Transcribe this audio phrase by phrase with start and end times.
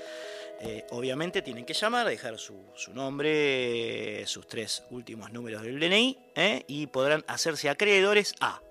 [0.61, 2.53] Eh, obviamente tienen que llamar, dejar su,
[2.93, 8.61] nombre, sus tres últimos números del DNI eh, y podrán hacerse acreedores a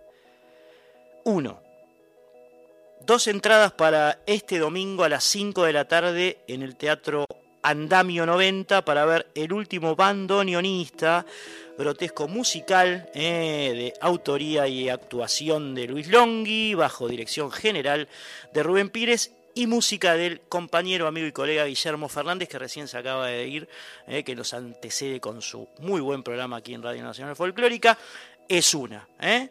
[1.25, 1.63] 1.
[3.01, 7.25] Dos entradas para este domingo a las 5 de la tarde en el Teatro
[7.63, 11.25] Andamio 90 para ver el último bandoneonista,
[11.79, 18.09] grotesco musical eh, de autoría y actuación de Luis Longhi, bajo dirección general
[18.53, 22.99] de Rubén Pires y música del compañero, amigo y colega Guillermo Fernández, que recién se
[22.99, 23.69] acaba de ir,
[24.07, 27.99] eh, que nos antecede con su muy buen programa aquí en Radio Nacional Folclórica,
[28.49, 29.09] es una.
[29.21, 29.51] ¿eh?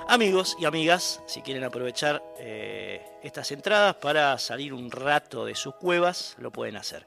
[0.08, 5.74] Amigos y amigas, si quieren aprovechar eh, estas entradas para salir un rato de sus
[5.74, 7.04] cuevas, lo pueden hacer.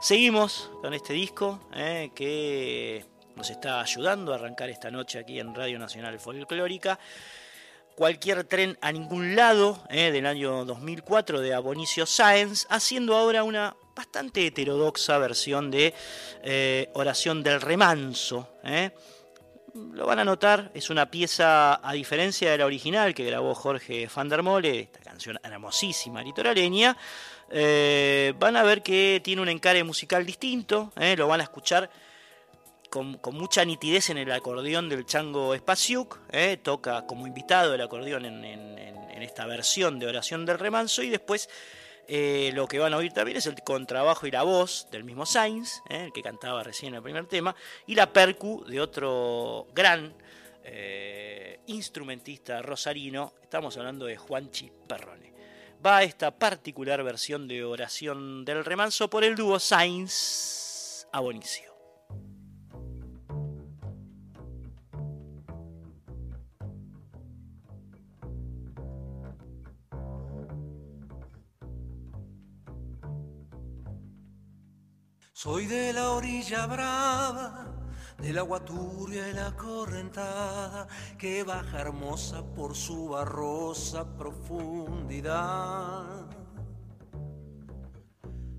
[0.00, 3.04] Seguimos con este disco eh, que
[3.36, 6.98] nos está ayudando a arrancar esta noche aquí en Radio Nacional Folclórica
[7.94, 13.76] cualquier tren a ningún lado eh, del año 2004 de Abonicio Sáenz, haciendo ahora una
[13.94, 15.94] bastante heterodoxa versión de
[16.94, 18.48] Oración del Remanso.
[19.74, 19.78] Eh.
[19.92, 24.08] Lo van a notar, es una pieza, a diferencia de la original que grabó Jorge
[24.14, 26.96] van der Mole, esta canción hermosísima, litoraleña,
[28.38, 31.90] van a ver que tiene un encare musical distinto, lo van a escuchar
[32.94, 38.24] con, mucha nitidez en el acordeón del Chango Spasiuk, eh, toca como invitado el acordeón
[38.24, 38.74] en,
[39.20, 41.48] esta versión de Oración del Remanso y después
[42.08, 45.26] eh, lo que van a oír también es el contrabajo y la voz del mismo
[45.26, 47.54] Sainz, eh, el que cantaba recién el primer tema,
[47.86, 50.14] y la percu de otro gran
[51.66, 55.34] instrumentista rosarino, estamos hablando de Juanchi Perrone.
[55.84, 61.73] Va esta particular versión de Oración del Remanso por el dúo Sainz-Abonicio.
[75.44, 77.66] Soy de la orilla brava,
[78.16, 85.44] del agua turbia y la correntada que baja hermosa por su barrosa profundidad.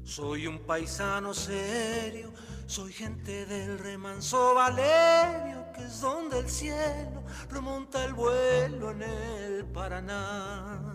[0.03, 2.31] Soy un paisano serio,
[2.67, 9.65] soy gente del remanso Valerio, que es donde el cielo remonta el vuelo en el
[9.73, 10.94] Paraná.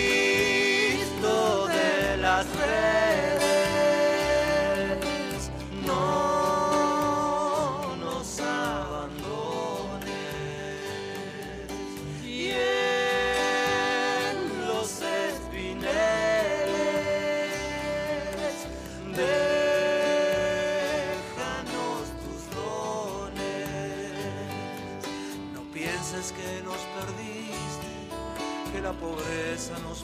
[5.85, 10.09] No nos abandones.
[12.25, 15.91] Y en los espineles
[19.15, 19.31] déjanos
[22.21, 24.15] tus dones.
[25.53, 27.91] No pienses que nos perdiste,
[28.71, 29.99] que la pobreza nos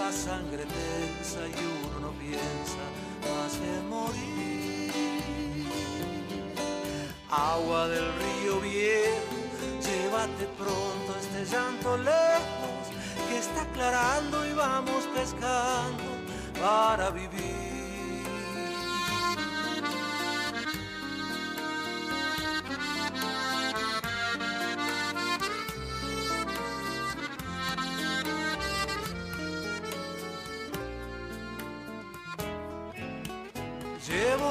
[0.00, 2.84] la sangre tensa y uno no piensa
[3.28, 3.52] más
[3.88, 4.92] morir.
[7.28, 9.36] Agua del río viejo,
[9.86, 12.84] llévate pronto este llanto lejos,
[13.28, 16.10] que está aclarando y vamos pescando
[16.60, 17.69] para vivir.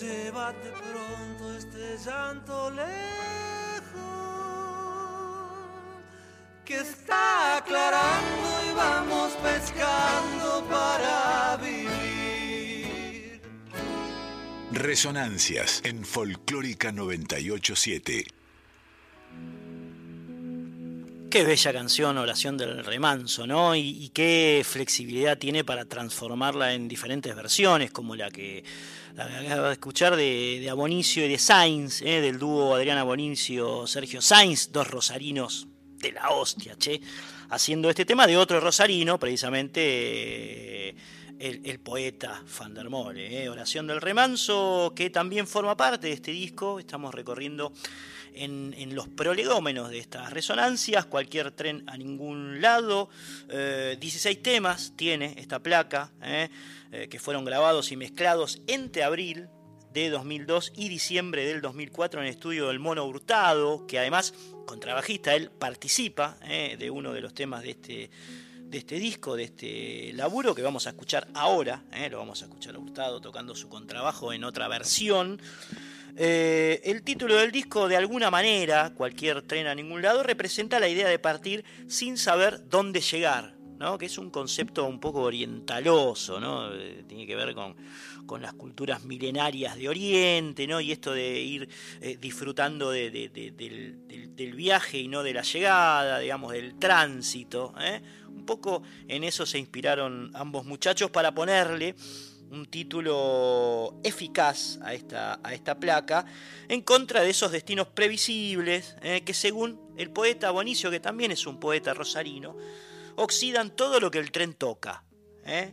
[0.00, 2.88] llévate pronto este llanto lejos,
[6.64, 13.40] que está aclarando y vamos pescando para vivir.
[14.72, 18.39] Resonancias en Folclórica 987.
[21.30, 23.76] Qué bella canción, Oración del Remanso, ¿no?
[23.76, 28.64] Y, y qué flexibilidad tiene para transformarla en diferentes versiones, como la que,
[29.14, 32.20] de escuchar de, Abonicio y de Sainz, ¿eh?
[32.20, 35.68] del dúo Adrián Abonicio, Sergio Sainz, dos rosarinos
[35.98, 37.00] de la hostia, che,
[37.50, 40.96] haciendo este tema de otro rosarino, precisamente eh,
[41.38, 43.48] el, el poeta Van der Mole, ¿eh?
[43.48, 47.72] Oración del Remanso, que también forma parte de este disco, estamos recorriendo
[48.34, 53.08] en, los prolegómenos de estas resonancias, cualquier tren a ningún lado,
[53.48, 56.48] eh, 16 temas tiene esta placa, eh,
[56.92, 59.48] eh, que fueron grabados y mezclados entre abril
[59.92, 64.34] de 2002 y diciembre del 2004 en el estudio del Mono Hurtado, que además,
[64.66, 68.10] contrabajista, él participa eh, de uno de los temas de este,
[68.62, 72.76] de este disco, de este laburo que vamos a escuchar ahora, lo vamos a escuchar
[72.76, 75.40] a Hurtado tocando su contrabajo en otra versión.
[76.22, 80.86] Eh, el título del disco, de alguna manera, cualquier tren a ningún lado, representa la
[80.86, 83.96] idea de partir sin saber dónde llegar, ¿no?
[83.96, 86.74] que es un concepto un poco orientaloso, ¿no?
[86.74, 87.74] Eh, tiene que ver con,
[88.26, 90.78] con, las culturas milenarias de Oriente, ¿no?
[90.82, 91.70] y esto de ir
[92.02, 97.72] eh, disfrutando de, de, de, del, viaje y no de la llegada, digamos, del tránsito.
[98.28, 101.94] Un poco en eso se inspiraron ambos muchachos para ponerle
[102.50, 106.26] un título eficaz a esta, a esta placa,
[106.68, 111.46] en contra de esos destinos previsibles eh, que según el poeta Bonicio, que también es
[111.46, 112.56] un poeta rosarino,
[113.16, 115.04] oxidan todo lo que el tren toca.
[115.44, 115.72] Eh,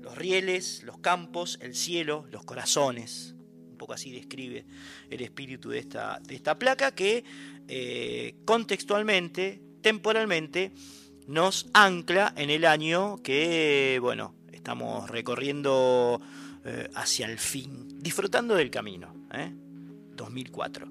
[0.00, 3.34] los rieles, los campos, el cielo, los corazones.
[3.70, 4.66] Un poco así describe
[5.10, 7.24] el espíritu de esta, de esta placa que
[7.68, 10.72] eh, contextualmente, temporalmente,
[11.26, 14.37] nos ancla en el año que, bueno,
[14.68, 16.20] estamos recorriendo
[16.62, 19.14] eh, hacia el fin, disfrutando del camino.
[19.32, 19.50] ¿eh?
[20.14, 20.86] 2004.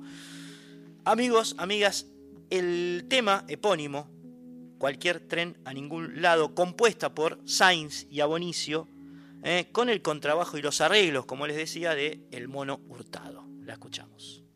[1.06, 2.08] Amigos, amigas,
[2.50, 4.10] el tema epónimo,
[4.80, 8.88] cualquier tren a ningún lado, compuesta por Sainz y Abonicio,
[9.44, 9.70] ¿eh?
[9.72, 13.46] con el contrabajo y los arreglos, como les decía, de El Mono Hurtado.
[13.64, 14.47] La escuchamos.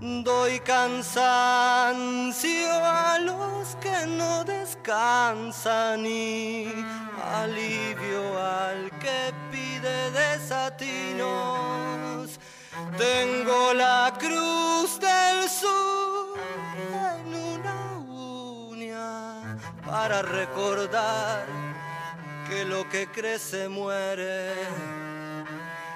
[0.00, 6.72] Doy cansancio a los que no descansan y
[7.22, 11.20] alivio al que pide desatinos.
[12.96, 16.38] Tengo la cruz del sur
[16.78, 21.44] en una uña para recordar
[22.48, 24.54] que lo que crece muere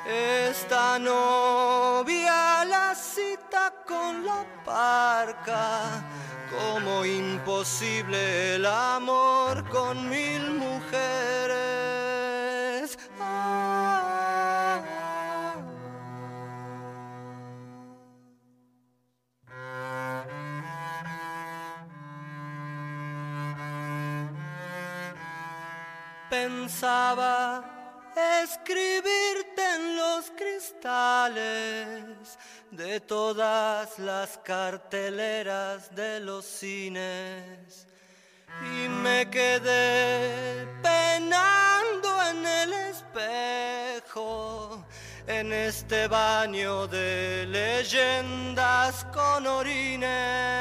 [0.06, 6.04] esta novia la cita con la parca,
[6.50, 11.64] como imposible el amor con mil mujeres.
[26.28, 27.74] Pensaba
[28.42, 32.05] escribirte en los cristales
[32.70, 37.87] de todas las carteleras de los cines.
[38.62, 44.87] Y me quedé penando en el espejo
[45.27, 50.55] en este baño de leyendas con orines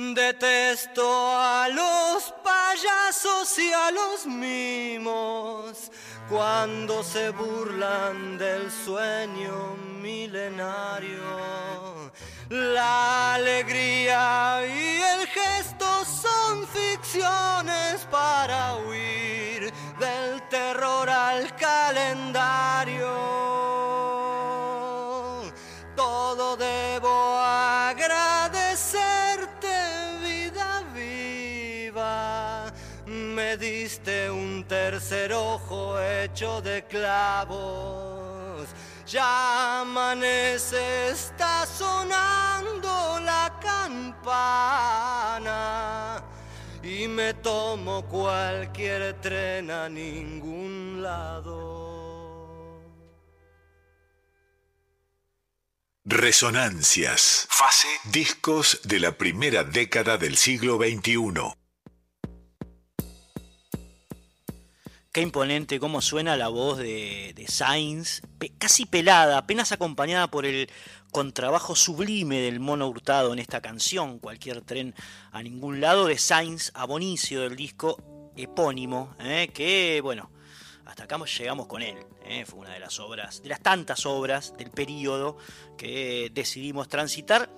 [0.00, 1.02] Detesto
[1.36, 5.90] a los payasos y a los mimos
[6.28, 11.18] cuando se burlan del sueño milenario.
[12.48, 23.08] La alegría y el gesto son ficciones para huir del terror al calendario.
[33.98, 38.68] Diste un tercer ojo hecho de clavos.
[39.06, 44.22] Ya amanece, está sonando la campana
[46.82, 51.78] y me tomo cualquier tren a ningún lado.
[56.04, 57.46] Resonancias.
[57.50, 57.88] Fase.
[58.04, 61.57] Discos de la primera década del siglo XXI.
[65.18, 68.22] Qué imponente cómo suena la voz de, de Sainz,
[68.56, 70.70] casi pelada, apenas acompañada por el
[71.10, 74.94] contrabajo sublime del mono hurtado en esta canción, cualquier tren
[75.32, 79.50] a ningún lado, de Sainz a Bonicio del disco epónimo, ¿eh?
[79.52, 80.30] que bueno,
[80.86, 81.98] hasta acá llegamos con él.
[82.24, 82.44] ¿eh?
[82.46, 85.36] Fue una de las obras, de las tantas obras del periodo
[85.76, 87.50] que decidimos transitar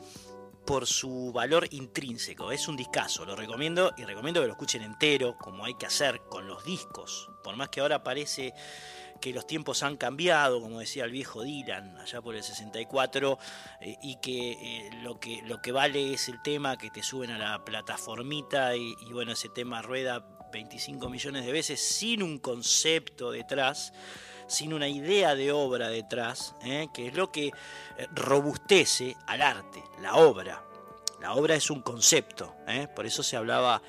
[0.70, 2.52] por su valor intrínseco.
[2.52, 6.20] Es un discazo, lo recomiendo y recomiendo que lo escuchen entero, como hay que hacer
[6.28, 7.28] con los discos.
[7.42, 8.54] Por más que ahora parece
[9.20, 13.36] que los tiempos han cambiado, como decía el viejo Dylan allá por el 64,
[13.80, 17.32] eh, y que, eh, lo que lo que vale es el tema que te suben
[17.32, 22.38] a la plataformita y, y bueno, ese tema rueda 25 millones de veces sin un
[22.38, 23.92] concepto detrás
[24.50, 26.88] sin una idea de obra detrás, ¿eh?
[26.92, 27.52] que es lo que eh,
[28.12, 30.62] robustece al arte, la obra.
[31.20, 32.88] La obra es un concepto, ¿eh?
[32.94, 33.82] por eso se hablaba,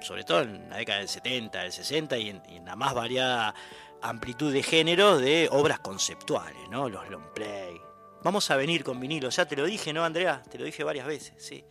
[0.00, 3.54] sobre todo en la década del 70, del 60 y en, la más variada
[4.00, 6.88] amplitud de géneros de obras conceptuales, ¿no?
[6.88, 7.78] los long play.
[8.22, 10.42] Vamos a venir con vinilo, ya te lo dije, ¿no, Andrea?
[10.50, 11.62] Te lo dije varias veces, sí.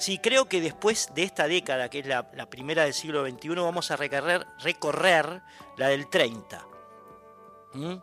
[0.00, 3.90] Sí, creo que después de esta década, que es la, primera del siglo XXI, vamos
[3.90, 5.42] a recorrer,
[5.76, 6.66] la del 30.
[7.74, 7.94] ¿Mm?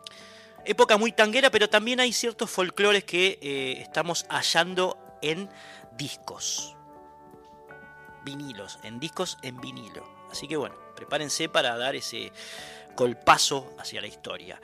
[0.64, 5.50] Época muy tanguera, pero también hay ciertos folclores que eh, estamos hallando en
[5.96, 6.76] discos.
[8.24, 10.08] vinilos, en discos en vinilo.
[10.30, 12.30] Así que bueno, prepárense para dar ese
[12.94, 14.60] colpazo hacia la historia.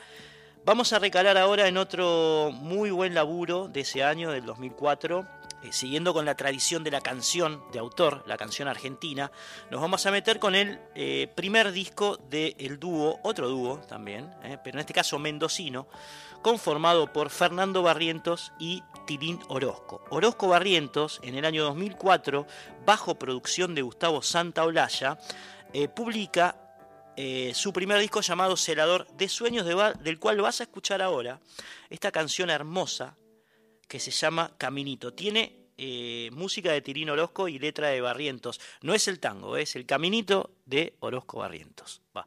[0.67, 5.27] Vamos a recalar ahora en otro muy buen laburo de ese año, del 2004,
[5.63, 9.31] eh, siguiendo con la tradición de la canción de autor, la canción argentina,
[9.71, 14.57] nos vamos a meter con el eh, primer disco del dúo, otro dúo también, eh,
[14.65, 15.87] pero en este caso mendocino,
[16.41, 20.03] conformado por Fernando Barrientos y Tilín Orozco.
[20.09, 22.47] Orozco Barrientos, en el año 2004,
[22.87, 25.19] bajo producción de Gustavo Santaolalla,
[25.93, 26.64] publica
[27.55, 29.67] su primer disco llamado Celador de Sueños,
[30.01, 31.41] del cual vas a escuchar ahora
[31.91, 33.17] esta canción hermosa
[33.89, 35.13] que se llama Caminito.
[35.15, 38.61] Tiene eh, música de Tirino Orozco y letra de Barrientos.
[38.83, 42.03] No es el tango, es el Caminito de Orozco Barrientos.
[42.17, 42.27] Va.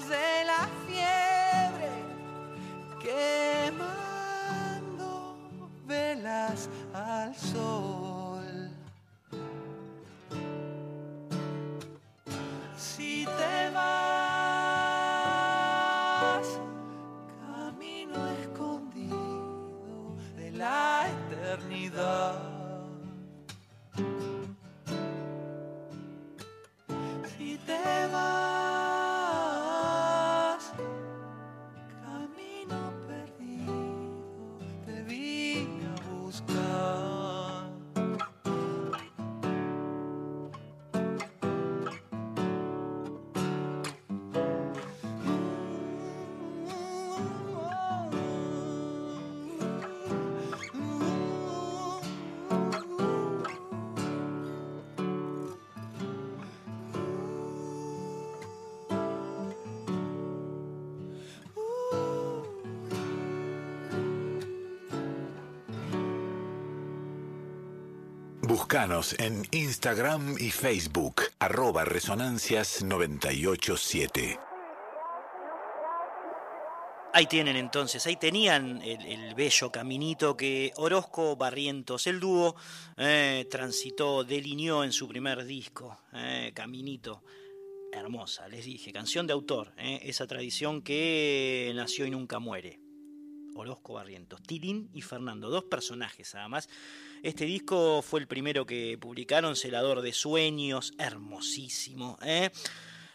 [69.51, 74.39] Instagram y Facebook, arroba resonancias987.
[77.13, 82.55] Ahí tienen entonces, ahí tenían el, bello caminito que Orozco Barrientos, el dúo,
[82.95, 87.25] eh, transitó, delineó en su primer disco, eh, Caminito.
[87.91, 92.79] Hermosa, les dije, canción de autor, eh, esa tradición que nació y nunca muere.
[93.53, 96.69] Orozco Barrientos, Tilín y Fernando, dos personajes además
[97.23, 102.17] este disco fue el primero que publicaron, Celador de Sueños, hermosísimo.
[102.23, 102.49] ¿eh?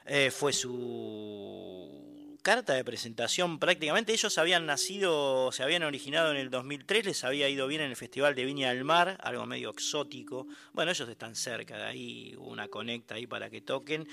[0.07, 4.13] Eh, fue su carta de presentación prácticamente.
[4.13, 7.97] Ellos habían nacido, se habían originado en el 2003, les había ido bien en el
[7.97, 10.47] Festival de Viña del Mar, algo medio exótico.
[10.73, 14.07] Bueno, ellos están cerca de ahí, una conecta ahí para que toquen.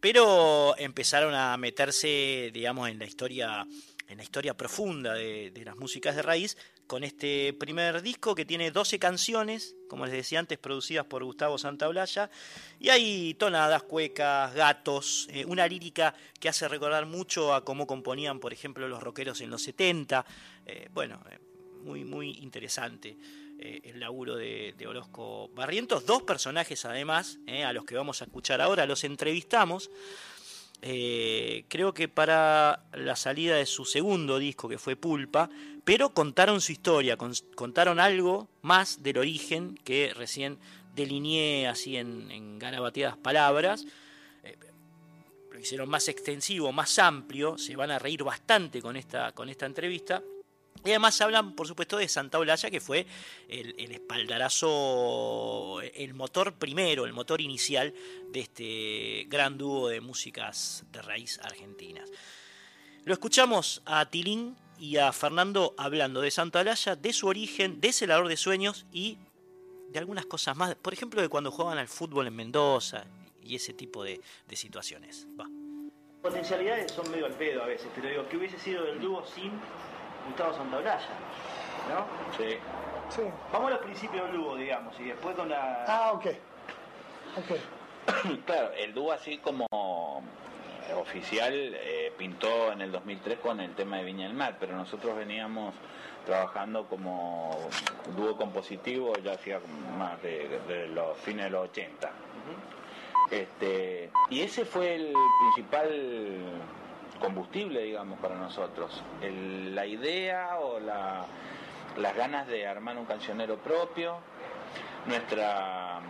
[0.00, 3.66] Pero empezaron a meterse, digamos, en la historia
[4.08, 6.56] en la historia profunda de, las músicas de raíz,
[6.88, 11.58] con este primer disco que tiene 12 canciones, como les decía antes, producidas por Gustavo
[11.58, 12.30] Santaolalla,
[12.80, 18.40] y hay tonadas, cuecas, gatos, eh, una lírica que hace recordar mucho a cómo componían,
[18.40, 20.24] por ejemplo, los rockeros en los 70.
[20.64, 21.38] Eh, bueno, eh,
[21.84, 23.16] muy, muy interesante.
[23.60, 28.60] el laburo de, de, Orozco Barrientos, dos personajes además, a los que vamos a escuchar
[28.60, 29.90] ahora, los entrevistamos,
[30.80, 35.50] eh, creo que para la salida de su segundo disco, que fue Pulpa,
[35.84, 40.58] pero contaron su historia, contaron algo más del origen que recién
[40.94, 43.86] delineé así en, en garabateadas palabras.
[44.44, 44.56] Eh,
[45.50, 49.66] lo hicieron más extensivo, más amplio, se van a reír bastante con esta, con esta
[49.66, 50.22] entrevista.
[50.84, 53.06] Y además hablan, por supuesto, de Santa Olalla, que fue
[53.48, 57.92] el, espaldarazo, el motor primero, el motor inicial
[58.30, 62.10] de este gran dúo de músicas de raíz argentinas.
[63.04, 67.92] Lo escuchamos a Tilín y a Fernando hablando de Santa Olalla, de su origen, de
[67.92, 69.18] Celador de Sueños y
[69.90, 70.74] de algunas cosas más.
[70.76, 73.04] Por ejemplo, de cuando jugaban al fútbol en Mendoza
[73.42, 75.26] y ese tipo de, de situaciones.
[75.38, 75.48] Va.
[76.22, 79.52] Potencialidades son medio al pedo a veces, pero digo, ¿qué hubiese sido el dúo sin
[80.28, 80.98] Gustavo Santaolalla,
[81.88, 82.36] ¿no?
[82.36, 82.56] Sí.
[83.10, 83.22] Sí.
[83.52, 85.84] Vamos a los principios del dúo, digamos, y después con la...
[85.86, 86.26] Ah, ok.
[87.36, 88.44] Ok.
[88.46, 89.66] claro, el dúo así como
[90.96, 95.16] oficial eh, pintó en el 2003 con el tema de Viña del Mar, pero nosotros
[95.16, 95.74] veníamos
[96.26, 97.56] trabajando como
[98.16, 99.60] dúo compositivo ya hacía
[99.98, 102.10] más de, de los fines de los 80.
[103.30, 105.88] Este, y ese fue el principal
[107.18, 109.02] combustible, digamos, para nosotros.
[109.20, 111.24] El- la idea o la-
[111.96, 114.18] las ganas de armar un cancionero propio,
[115.06, 116.00] nuestra...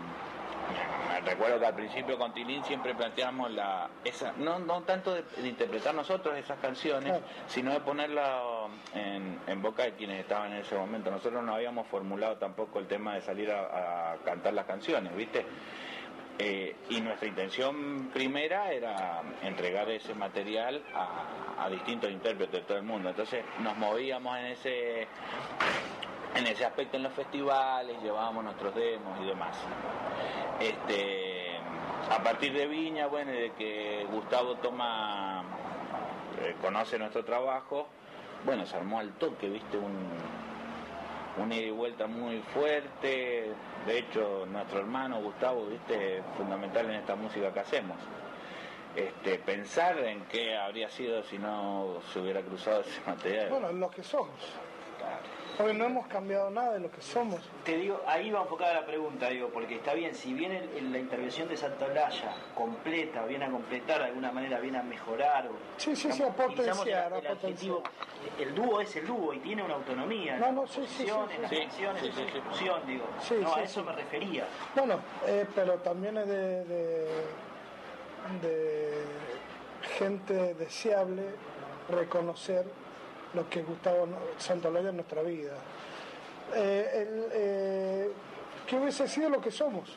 [1.09, 5.23] Me recuerdo que al principio con Tilín siempre planteamos la, esa, no, no tanto de,
[5.39, 7.25] de interpretar nosotros esas canciones, Claro.
[7.49, 8.41] sino de ponerla
[8.95, 11.11] en, en boca de quienes estaban en ese momento.
[11.11, 15.47] Nosotros no habíamos formulado tampoco el tema de salir a, a cantar las canciones, ¿viste?
[16.41, 22.85] Eh, y nuestra intención primera era entregar ese material a, distintos intérpretes de todo el
[22.85, 23.09] mundo.
[23.09, 25.09] Entonces nos movíamos en ese
[26.37, 29.57] en ese aspecto en los festivales, llevábamos nuestros demos y demás.
[30.61, 31.57] Este,
[32.11, 35.43] a partir de Viña, bueno, y de que Gustavo toma,
[36.41, 37.89] eh, conoce nuestro trabajo,
[38.45, 40.09] bueno, se armó al toque, viste, un,
[41.39, 43.53] un ida y vuelta muy fuerte.
[43.87, 47.97] De hecho, nuestro hermano Gustavo, viste, es fundamental en esta música que hacemos.
[48.97, 53.49] Este, pensar en qué habría sido si no se hubiera cruzado ese material.
[53.51, 54.35] Bueno, lo que somos.
[55.59, 57.41] Porque no hemos cambiado nada de lo que somos.
[57.65, 60.93] Te digo, ahí va enfocada la pregunta, digo, porque está bien, si bien el- el-
[60.93, 65.49] la intervención de Santa Olalla completa, viene a completar de alguna manera, viene a mejorar
[65.49, 67.83] o Sí, sí, sí, a potenciar, el, el a adjetivo,
[68.39, 71.05] el dúo es el dúo y tiene una autonomía en No, la no, sí, sí,
[71.05, 72.21] sí, en las canciones, en sí.
[72.23, 73.05] ejecución, digo.
[73.21, 73.87] Sí, no, sí, a eso sí.
[73.87, 74.45] me refería.
[74.77, 77.07] Bueno, eh, pero también es de, de,
[78.43, 79.03] de
[79.99, 81.25] gente deseable
[81.91, 82.65] reconocer
[83.35, 84.07] lo que Gustavo
[84.39, 85.53] Santolaya en nuestra vida.
[86.55, 88.13] Eh, el, eh,
[88.67, 89.95] que hubiese sido lo que somos,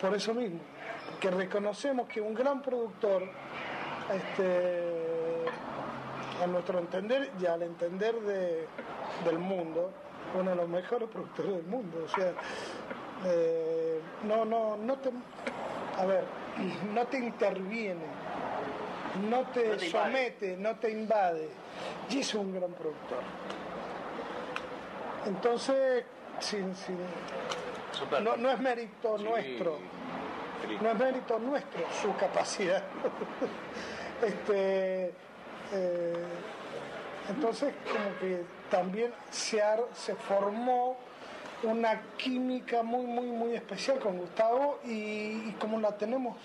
[0.00, 0.60] por eso mismo,
[1.20, 3.22] que reconocemos que un gran productor,
[4.12, 4.82] este,
[6.42, 8.66] a nuestro entender y al entender de-
[9.24, 9.90] del mundo,
[10.38, 12.32] uno de los mejores productores del mundo, o sea,
[13.26, 15.10] eh, no, no, no te,
[15.98, 16.24] a ver,
[16.94, 18.04] no te interviene,
[19.30, 19.90] no te, No te invade.
[19.90, 21.48] somete, no te invade,
[22.10, 23.18] y es un gran productor.
[25.26, 26.04] Entonces,
[26.40, 26.98] sin, sin-
[28.22, 29.24] no, no es mérito Sí.
[29.24, 29.78] nuestro,
[30.80, 32.82] no es mérito nuestro su capacidad.
[34.22, 35.12] este,
[35.72, 36.24] eh,
[37.30, 40.96] entonces, como que también se, ar- se formó
[41.62, 44.90] una química muy, muy, muy especial con Gustavo y,
[45.48, 46.36] y como la tenemos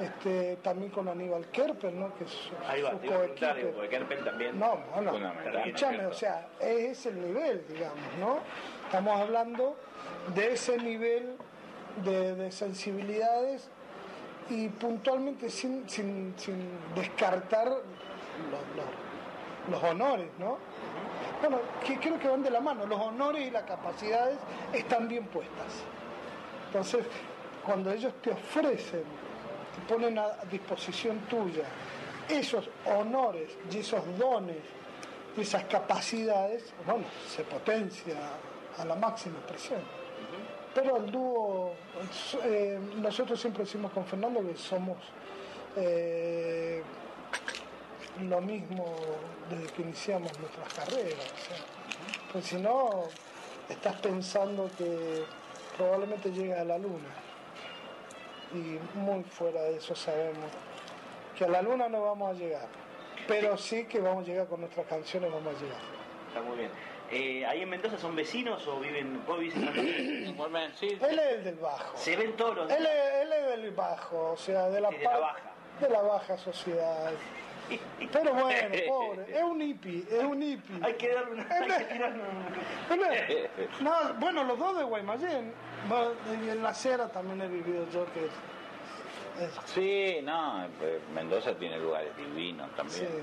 [0.00, 2.14] este, también con Aníbal Kerper, ¿no?
[2.16, 3.20] que es su, Ahí va, te iba a
[3.74, 4.58] porque Kerpen también.
[4.58, 5.12] No, bueno,
[5.64, 8.38] escúchame, o sea, es el nivel, digamos, ¿no?
[8.84, 9.76] Estamos hablando
[10.34, 11.36] de ese nivel
[12.04, 13.68] de, de sensibilidades
[14.50, 17.80] y puntualmente sin, sin, sin descartar los,
[18.76, 19.06] los-
[19.70, 20.58] los honores, ¿no?
[21.40, 24.38] Bueno, que creo que van de la mano, los honores y las capacidades
[24.72, 25.82] están bien puestas.
[26.66, 27.04] Entonces,
[27.64, 29.02] cuando ellos te ofrecen,
[29.88, 31.64] ponen a disposición tuya
[32.28, 34.56] esos honores y esos dones
[35.36, 38.16] y esas capacidades, bueno, se potencia
[38.78, 39.80] a la máxima expresión.
[40.74, 41.74] Pero el dúo,
[42.44, 44.98] eh, nosotros siempre decimos con Fernando que somos
[45.76, 46.82] eh,
[48.22, 48.94] lo mismo
[49.48, 51.14] desde que iniciamos nuestras carreras.
[51.14, 51.64] o sea,
[52.32, 53.04] pues si no,
[53.68, 55.24] estás pensando que
[55.76, 57.25] probablemente llegas a la luna.
[58.54, 60.50] Y muy fuera de eso sabemos
[61.36, 62.66] que a la luna no vamos a llegar.
[63.26, 65.80] Pero sí que vamos a llegar con nuestras canciones, vamos a llegar.
[66.28, 66.70] Está muy bien.
[67.10, 70.34] Eh, ¿Ahí en Mendoza son vecinos o viven, vos vivís en
[71.02, 71.96] Él es el del bajo.
[71.96, 75.04] Se ven todos los Él es, él es del bajo, o sea, de la, de
[75.04, 75.36] baja.
[75.80, 77.12] de la baja sociedad.
[78.12, 80.78] Pero bueno, pobre, es un hippie, es un hippie.
[80.82, 81.46] Hay que darle una.
[81.50, 82.22] Hay que tirarle
[83.80, 85.52] un- No, bueno, los dos de Guaymallén,
[86.48, 88.28] en la acera también he vivido yo, que
[89.66, 92.76] Sí, no, pues, Mendoza tiene lugares divinos sí.
[92.76, 93.22] también.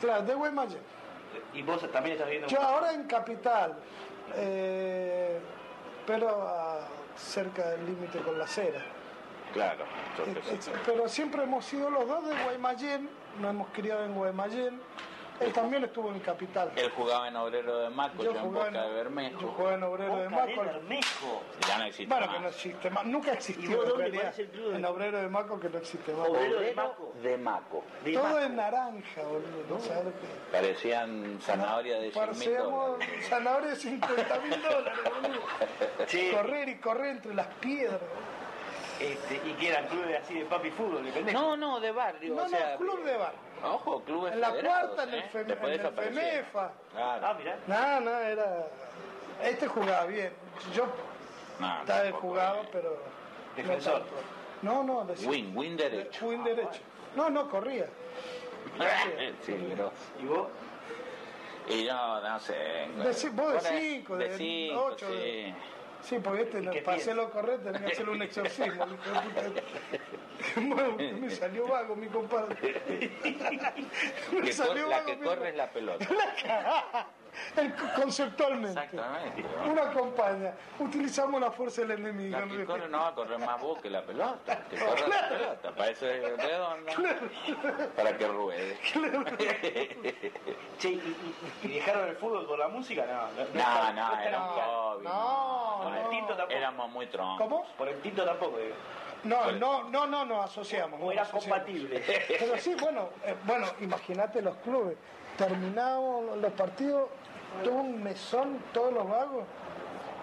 [0.00, 0.80] Claro, de Guaymallén.
[1.54, 2.46] Y vos también estás viendo.
[2.48, 3.74] Yo ahora en Capital,
[4.36, 5.38] eh,
[6.06, 6.80] pero ah,
[7.16, 8.80] cerca del límite con la acera.
[9.52, 9.84] Claro,
[10.16, 13.08] yo Eh, eh, Pero siempre hemos sido los dos de Guaymallén,
[13.40, 14.80] nos hemos criado en Guaymallén.
[15.40, 16.70] Él también estuvo en Capital.
[16.76, 19.48] Él jugaba en Obrero de Maco, yo, en jugaba Boca de yo Bermejo.
[19.56, 20.62] jugaba en Obrero de Boca de Maco.
[20.62, 21.42] Bermejo.
[21.66, 22.34] Ya no existe Bueno, más.
[22.36, 23.94] que no existe más, nunca ¿Y existió en dónde?
[24.04, 24.20] realidad.
[24.22, 26.28] ¿Cuál es el club de- En Obrero de Maco que no existe más.
[26.28, 27.12] Obrero de Maco.
[27.22, 27.84] de Maco.
[28.04, 28.38] De Todo Maco.
[28.38, 33.28] es naranja, boludo, ¿no sabes lo que Parecían zanahoria de 100 mil Parecíamos dólares.
[33.28, 35.42] zanahoria de 50 mil dólares, boludo.
[36.06, 36.30] Sí.
[36.32, 38.00] Correr y correr entre las piedras.
[39.02, 41.32] Este, y que eran clubes así de papi fútbol, de.
[41.32, 42.34] No, no, de barrio.
[42.34, 43.32] No, o sea, no, club de bar.
[43.64, 45.30] Ojo, clubes En la cuarta, en el ¿eh?
[45.32, 45.92] Fem- en el.
[45.92, 46.72] FEMEFA.
[46.92, 47.26] Claro.
[47.26, 47.56] Ah, mirá.
[47.66, 48.66] No, no, era.
[49.42, 50.32] Este jugaba bien.
[50.72, 50.86] Yo
[51.58, 52.68] No, tal jugaba, eh.
[52.70, 52.96] pero.
[53.56, 54.02] Defensor.
[54.62, 56.26] No, no, no de- Win, win derecho.
[56.28, 56.80] Win derecho.
[57.16, 57.86] No, no, corría.
[59.44, 59.92] sí, pero...
[60.22, 60.48] ¿Y vos?
[61.68, 62.54] Y no, no sé.
[62.54, 65.12] De vos de Bueno, cinco, de de cinco, ocho, sí.
[65.16, 65.54] de-
[66.02, 67.02] Sí, porque este, no, para piensa?
[67.02, 68.86] hacerlo correcto, tenía que hacerle un exorcismo.
[71.20, 72.56] me salió vago mi compadre.
[74.32, 76.06] me salió cor- la vago que corre es la pelota.
[77.56, 78.78] El- conceptualmente.
[78.80, 79.44] Exactamente.
[79.66, 80.54] Una compañía.
[80.78, 82.38] Utilizamos la fuerza del enemigo.
[82.38, 84.64] La que corre no va a correr más vos que la pelota.
[84.68, 85.70] Que corre la pelota.
[85.74, 86.92] Para eso es redonda.
[87.96, 88.78] Para que ruede.
[90.78, 90.94] Che, ¿y,
[91.62, 93.04] y- y dejaron el fútbol por la música?
[93.06, 95.04] No, No, no, era un hobby.
[95.04, 96.08] No, Con el no.
[96.10, 96.52] tinto tampoco.
[96.58, 97.38] Éramos muy troncos.
[97.48, 97.66] ¿Cómo?
[97.78, 98.74] Por el tinto tampoco, digo.
[99.24, 100.98] No, no, no, no nos asociamos.
[100.98, 101.58] No era asociamos.
[101.58, 102.02] compatible.
[102.28, 104.96] Pero sí, bueno, eh, bueno, imagínate los clubes.
[105.38, 107.08] Terminábamos los partidos,
[107.64, 109.44] todo un mesón, todos los vagos.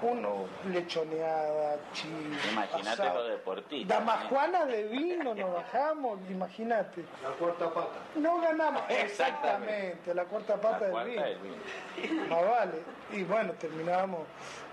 [0.01, 2.15] Uno lechoneada, chivo.
[2.53, 3.19] Imagínate asado.
[3.19, 3.99] los deportistas.
[3.99, 7.03] Damajuana de vino nos bajamos, imagínate.
[7.21, 7.99] La cuarta pata.
[8.15, 9.03] No ganamos, Exactamente.
[9.03, 11.23] exactamente, la cuarta pata La del cuarta vino.
[11.25, 12.23] del vino.
[12.29, 12.71] Más vale.
[13.11, 14.21] Y bueno, terminábamos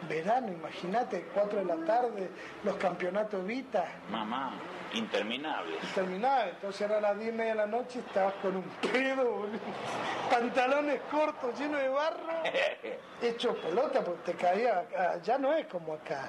[0.09, 2.31] verano, imagínate, 4 de la tarde,
[2.63, 3.85] los campeonatos Vita.
[4.11, 4.53] Mamá,
[4.97, 5.77] interminable.
[5.83, 9.25] Y terminaba, entonces era las 10 y media de la noche, estabas con un pedo,
[9.25, 9.59] boludo.
[10.31, 12.43] pantalones cortos, llenos de barro,
[13.23, 16.29] hecho pelota, porque te caía, ah, ya no es como acá,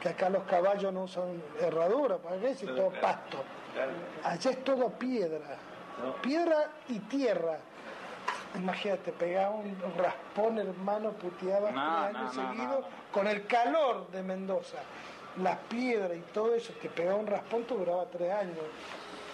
[0.00, 3.38] que acá los caballos no usan herradura, para qué es todo pasto.
[4.24, 5.56] Allá es todo piedra,
[6.22, 7.58] piedra y tierra.
[8.54, 13.12] Imagínate, pegaba un raspón, hermano, puteaba No, tres años no, no, seguidos no, no.
[13.12, 14.78] con el calor de Mendoza.
[15.42, 18.56] Las piedras y todo eso, te pegaba un raspón, te duraba tres años.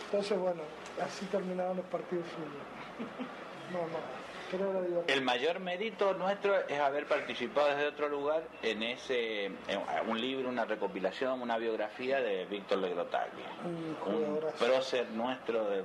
[0.06, 0.62] Entonces, bueno,
[1.02, 2.24] así terminaban los partidos.
[3.72, 5.04] No, no, divertido.
[5.06, 10.50] El mayor mérito nuestro es haber participado desde otro lugar en ese en un libro,
[10.50, 15.84] una recopilación, una biografía de Víctor Legrotaglia, Un un prócer nuestro de,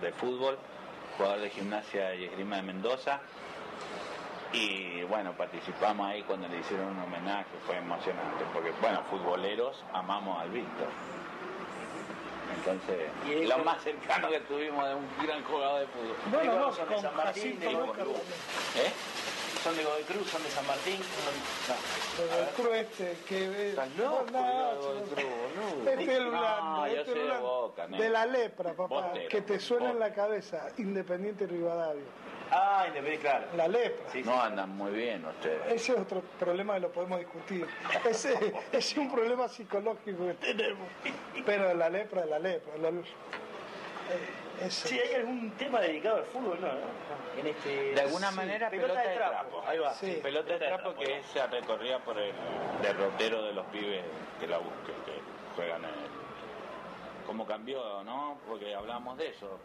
[0.00, 0.56] de fútbol,
[1.18, 3.20] jugador de gimnasia y esgrima de Mendoza.
[4.52, 10.40] Y bueno, participamos ahí cuando le hicieron un homenaje, fue emocionante, porque bueno, futboleros amamos
[10.40, 10.88] al Víctor.
[12.58, 16.16] Entonces, Y lo más cercano que tuvimos de un gran jugador de fútbol.
[16.30, 17.92] Bueno, no, son de San Martín, Jacinto de Igualú.
[17.92, 18.16] también.
[18.76, 18.92] ¿Eh?
[19.64, 20.96] Son de Godoy Cruz, son de San Martín.
[21.66, 25.90] son- club este que Estás loco, No.
[25.90, 28.08] Este es el blando, este el de blando.
[28.10, 32.02] La lepra, papá, que te suena en la cabeza, Independiente Rivadavia.
[32.54, 33.46] Ah, Independiente, claro.
[33.56, 34.10] La lepra.
[34.12, 35.72] Sí, No andan muy bien ustedes.
[35.72, 37.66] Ese es otro problema que lo podemos discutir.
[38.08, 40.86] Ese, es un problema psicológico que tenemos.
[41.46, 42.76] Pero la lepra es la lepra.
[42.76, 43.02] la- eh,
[44.66, 44.88] ese.
[44.88, 46.68] Sí, hay algún tema dedicado al fútbol, ¿no?
[47.40, 47.94] En este...
[47.94, 49.62] De alguna Sí, manera, pelota, de trapo.
[49.66, 49.94] Ahí va.
[49.94, 50.20] Sí.
[50.22, 52.32] Pelota de trapo que es se recorría por el
[52.82, 54.02] derrotero de los pibes
[54.38, 55.18] que, la, que, que
[55.56, 55.94] juegan en el...
[57.26, 58.36] ¿Cómo cambió, no?
[58.46, 59.58] Porque hablamos de eso.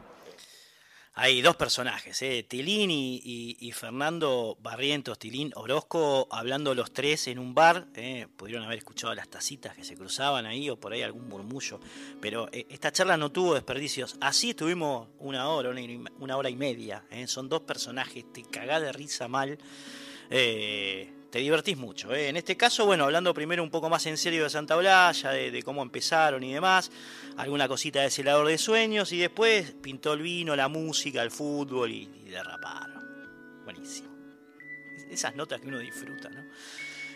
[1.19, 2.45] Hay dos personajes, ¿eh?
[2.47, 7.87] Tilín y, Fernando Barrientos, Tilín Orozco, hablando los tres en un bar.
[7.95, 8.27] ¿eh?
[8.37, 11.79] Pudieron haber escuchado las tacitas que se cruzaban ahí o por ahí algún murmullo.
[12.21, 14.15] Pero eh, esta charla no tuvo desperdicios.
[14.21, 15.81] Así estuvimos una hora, una,
[16.19, 17.03] una hora y media.
[17.09, 17.25] ¿eh?
[17.25, 19.57] Son dos personajes, te cagás de risa mal.
[20.29, 22.13] Eh, te divertís mucho.
[22.13, 22.29] ¿eh?
[22.29, 25.61] En este caso, bueno, hablando primero un poco más en serio de Santa Blaya, de,
[25.63, 26.91] cómo empezaron y demás,
[27.37, 31.91] alguna cosita de celador de sueños y después pintó el vino, la música, el fútbol
[31.91, 33.63] y, y derraparon.
[33.63, 34.09] Buenísimo.
[34.95, 36.43] Es- Esas notas que uno disfruta, ¿no?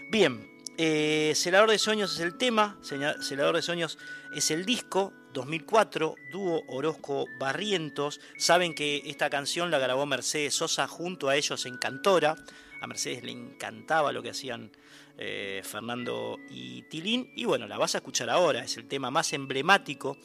[0.10, 0.46] Bien,
[0.78, 3.98] eh, Celador de Sueños es el tema, Celador de Sueños
[4.36, 8.20] es el disco 2004, dúo Orozco Barrientos.
[8.38, 12.36] Saben que esta canción la grabó Mercedes Sosa junto a ellos en Cantora.
[12.82, 14.72] A Mercedes le encantaba lo que hacían
[15.18, 17.32] eh, Fernando y Tilín.
[17.36, 20.18] Y bueno, la vas a escuchar ahora, es el tema más emblemático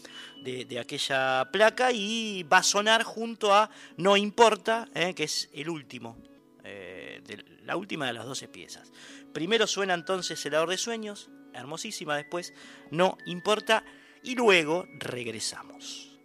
[0.42, 5.68] de, aquella placa y va a sonar junto a No Importa, eh, que es el
[5.68, 6.16] último,
[6.64, 8.90] eh, de, la última de las 12 piezas.
[9.34, 12.54] Primero suena entonces Helador de Sueños, hermosísima después,
[12.90, 13.84] No Importa
[14.22, 16.15] y luego regresamos.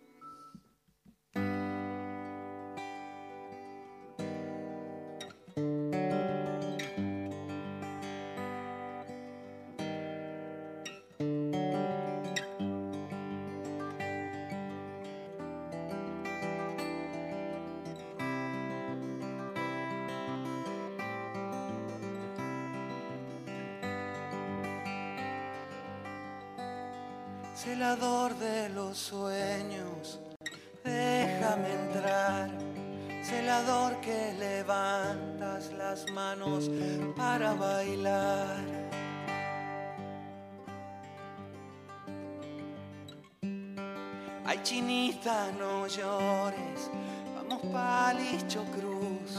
[44.72, 46.90] Chinita, no llores,
[47.36, 49.34] vamos palicho cruz,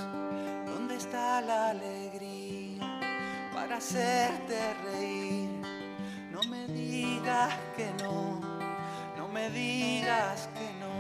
[0.67, 3.01] ¿dónde está la alegría
[3.55, 5.49] para hacerte reír?
[6.31, 8.41] No me digas que no,
[9.17, 10.93] no me digas que no.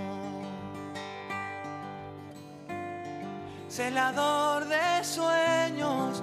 [3.68, 6.22] Celador de sueños,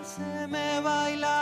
[0.00, 1.39] haceme bailar,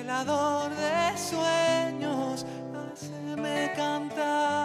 [0.00, 4.59] Celador de sueños, haceme cantar,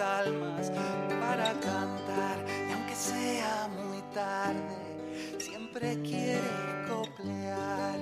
[0.00, 0.70] almas
[1.20, 2.38] para cantar
[2.68, 7.98] y aunque sea muy tarde, siempre quieres coplear.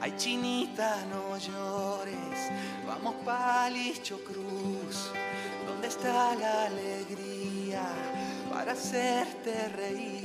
[0.00, 2.50] Ay chinita, no llores,
[2.86, 5.12] vamos palicho cruz,
[5.66, 7.82] ¿dónde está la alegría
[8.50, 10.24] para hacerte reír?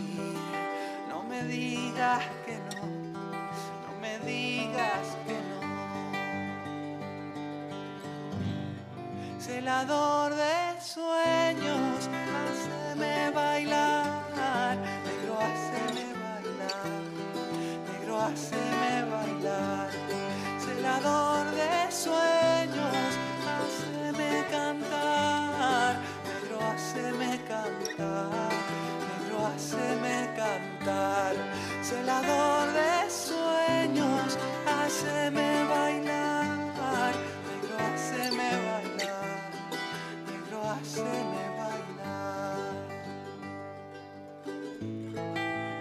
[1.10, 2.86] No me digas que no,
[3.86, 5.25] no me digas que
[9.66, 9.76] no.
[9.76, 12.08] Celador de sueños,
[12.38, 14.22] haceme bailar,
[15.06, 17.02] negro, haceme bailar,
[17.90, 19.90] negro, haceme bailar.
[20.60, 23.10] Celador de sueños,
[23.58, 25.96] haceme cantar,
[26.30, 28.52] negro, haceme cantar,
[29.10, 31.34] negro, haceme cantar.
[31.82, 34.38] Celador de sueños,
[34.68, 36.05] haceme bailar,
[40.96, 42.74] haceme bailar.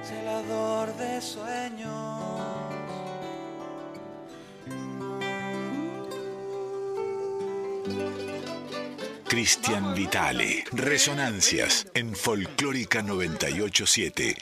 [0.03, 2.15] Celador de sueños.
[9.29, 10.65] Cristian Vitale.
[10.73, 14.37] Resonancias en Folclórica 987.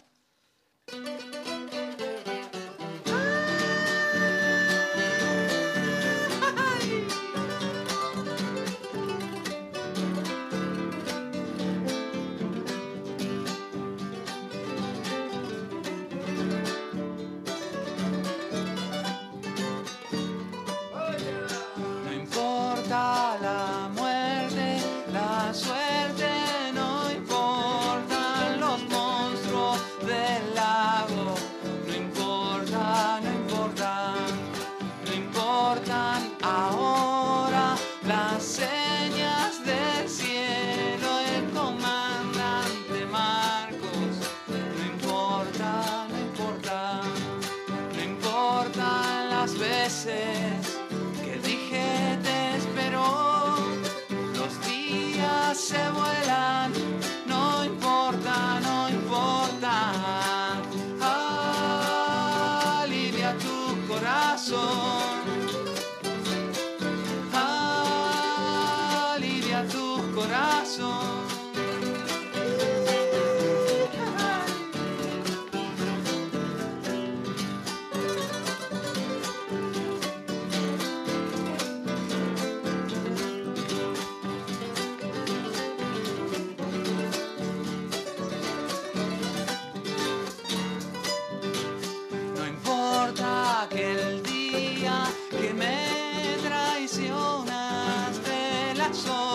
[98.93, 99.32] much.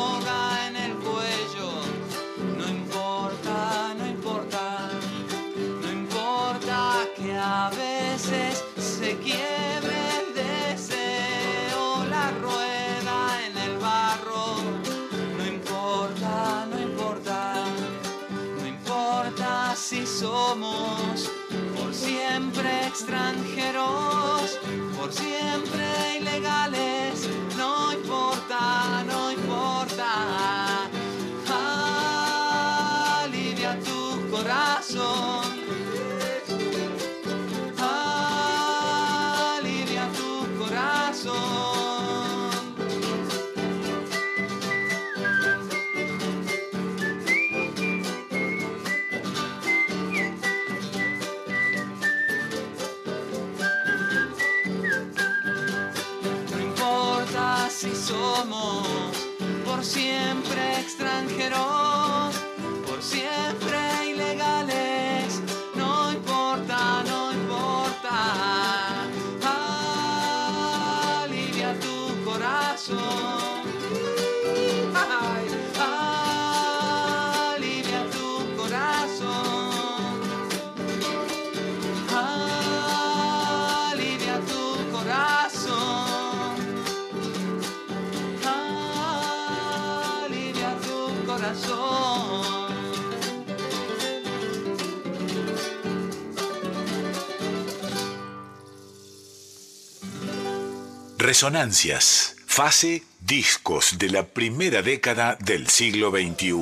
[101.27, 106.53] Resonancias, fase discos de la primera década del siglo XXI.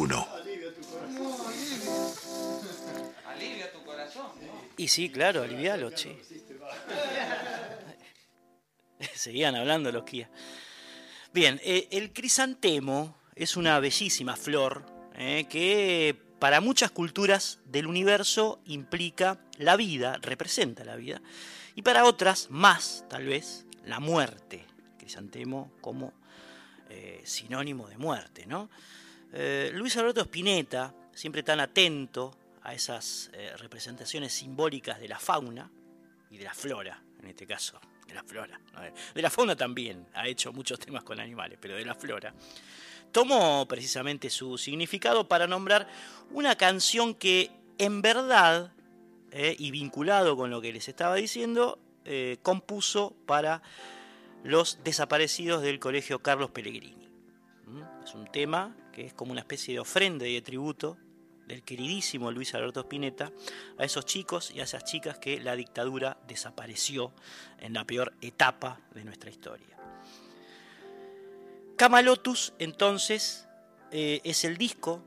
[3.27, 4.25] Alivia tu corazón.
[4.75, 6.19] Y sí, claro, alivialo, che.
[9.13, 10.31] Seguían hablando los Kia.
[11.31, 14.83] Bien, eh, el crisantemo es una bellísima flor
[15.15, 21.21] eh, que para muchas culturas del universo implica la vida, representa la vida,
[21.75, 24.65] y para otras más, tal vez, la muerte.
[24.97, 26.13] Crisantemo como
[26.89, 28.47] eh, sinónimo de muerte.
[29.33, 35.71] Eh, Luis Alberto Spinetta, siempre tan atento a esas eh, representaciones simbólicas de la fauna
[36.29, 38.59] y de la flora, en este caso, de la flora.
[39.13, 42.33] De la fauna también ha hecho muchos temas con animales, pero de la flora.
[43.11, 45.87] Tomó precisamente su significado para nombrar
[46.31, 48.71] una canción que en verdad,
[49.31, 53.61] y vinculado con lo que les estaba diciendo, eh, compuso para
[54.43, 57.07] los desaparecidos del colegio Carlos Pellegrini.
[58.03, 60.97] Es un tema que es como una especie de ofrenda y de tributo
[61.47, 63.31] del queridísimo Luis Alberto Spinetta
[63.77, 67.11] a esos chicos y a esas chicas que la dictadura desapareció
[67.59, 69.75] en la peor etapa de nuestra historia.
[71.75, 73.47] Camalotus, entonces,
[73.91, 75.03] eh, es el disco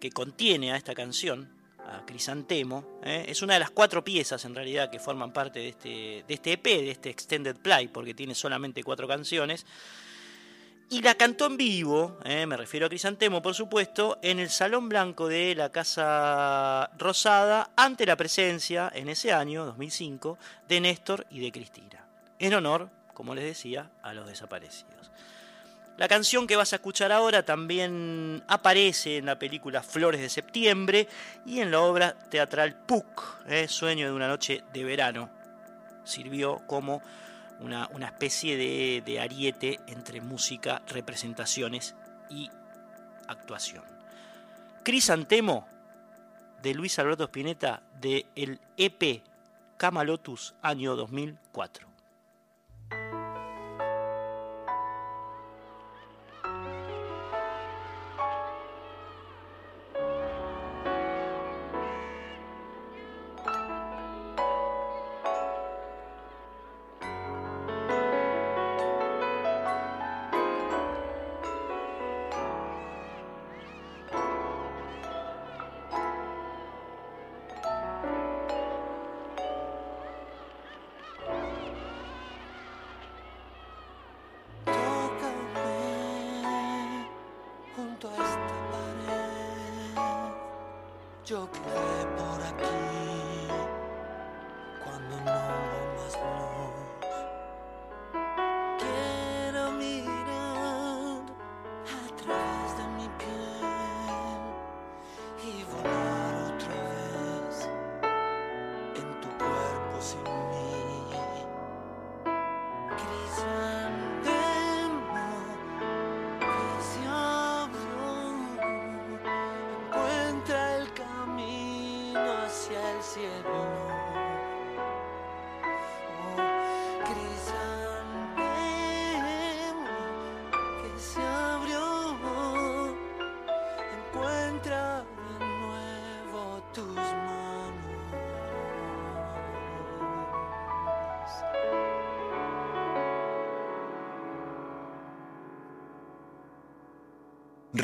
[0.00, 1.55] que contiene a esta canción,
[1.86, 3.00] a Crisantemo.
[3.02, 3.24] ¿eh?
[3.28, 6.52] Es una de las cuatro piezas, en realidad, que forman parte de este, de este
[6.52, 9.66] EP, de este Extended Play, porque tiene solamente cuatro canciones.
[10.88, 12.46] Y la cantó en vivo, ¿eh?
[12.46, 18.06] me refiero a Crisantemo, por supuesto, en el Salón Blanco de la Casa Rosada, ante
[18.06, 22.06] la presencia, en ese año, 2005, de Néstor y de Cristina.
[22.38, 25.10] En honor, como les decía, a los desaparecidos.
[25.96, 31.08] La canción que vas a escuchar ahora también aparece en la película Flores de Septiembre
[31.46, 33.66] y en la obra teatral Puck, ¿eh?
[33.66, 35.30] Sueño de una noche de verano.
[36.04, 37.00] Sirvió como
[37.60, 41.94] una, especie de, de ariete entre música, representaciones
[42.28, 42.50] y
[43.26, 43.82] actuación.
[44.82, 45.66] Crisantemo
[46.62, 49.22] de Luis Alberto Spinetta de el EP
[49.78, 51.95] Camalotus año 2004.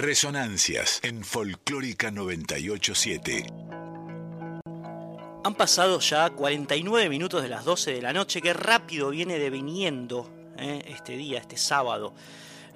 [0.02, 3.46] Resonancias en Folclórica 987.
[5.44, 10.28] Han pasado ya 49 minutos de las 12 de la noche, que rápido viene deviniendo
[10.58, 12.16] eh, este día, este sábado,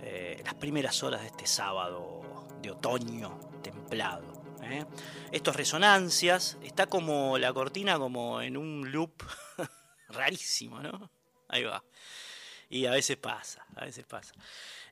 [0.03, 4.45] eh, las primeras horas de este sábado de otoño templado.
[4.63, 4.85] eh.
[5.33, 9.25] Estos resonancias, está como la cortina como en un loop
[10.11, 11.11] rarísimo, ¿no?
[11.49, 11.83] Ahí va.
[12.69, 14.33] Y a veces pasa, a veces pasa.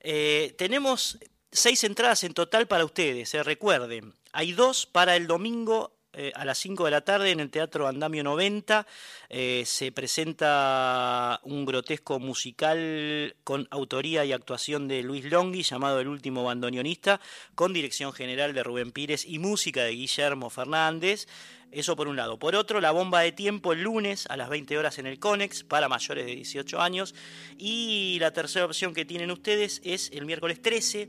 [0.00, 1.18] Eh, tenemos
[1.54, 4.12] seis entradas en total para ustedes, eh, recuerden.
[4.32, 7.86] Hay dos para el domingo eh, a las 5 de la tarde en el Teatro
[7.86, 8.86] Andamio 90.
[9.28, 16.08] Eh, se presenta un grotesco musical con autoría y actuación de Luis Longhi llamado El
[16.08, 17.20] último bandoneonista,
[17.54, 21.26] con dirección general de Rubén Pires y música de Guillermo Fernández.
[21.70, 22.38] Eso por un lado.
[22.38, 25.64] Por otro, la bomba de tiempo el lunes a las 20 horas en el Conex
[25.64, 27.14] para mayores de 18 años.
[27.58, 31.08] Y la tercera opción que tienen ustedes es el miércoles 13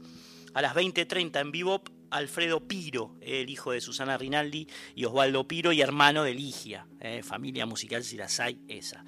[0.55, 5.73] a las 20.30 en Bebop, Alfredo Piro, el hijo de Susana Rinaldi y Osvaldo Piro
[5.73, 9.03] y hermano de Ligia, eh, familia musical si las hay, esa.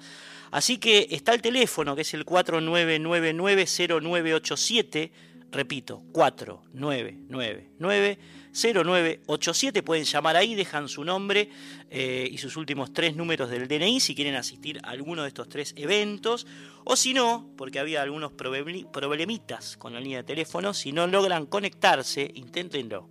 [0.50, 5.10] Así que está el teléfono que es el 49990987,
[5.50, 6.02] repito,
[8.52, 11.50] 49990987, pueden llamar ahí, dejan su nombre
[11.90, 15.48] eh, y sus últimos tres números del DNI si quieren asistir a alguno de estos
[15.48, 16.46] tres eventos,
[16.84, 21.06] o si no, porque había algunos problemi- problemitas con la línea de teléfono, si no
[21.06, 23.08] logran conectarse, inténtenlo.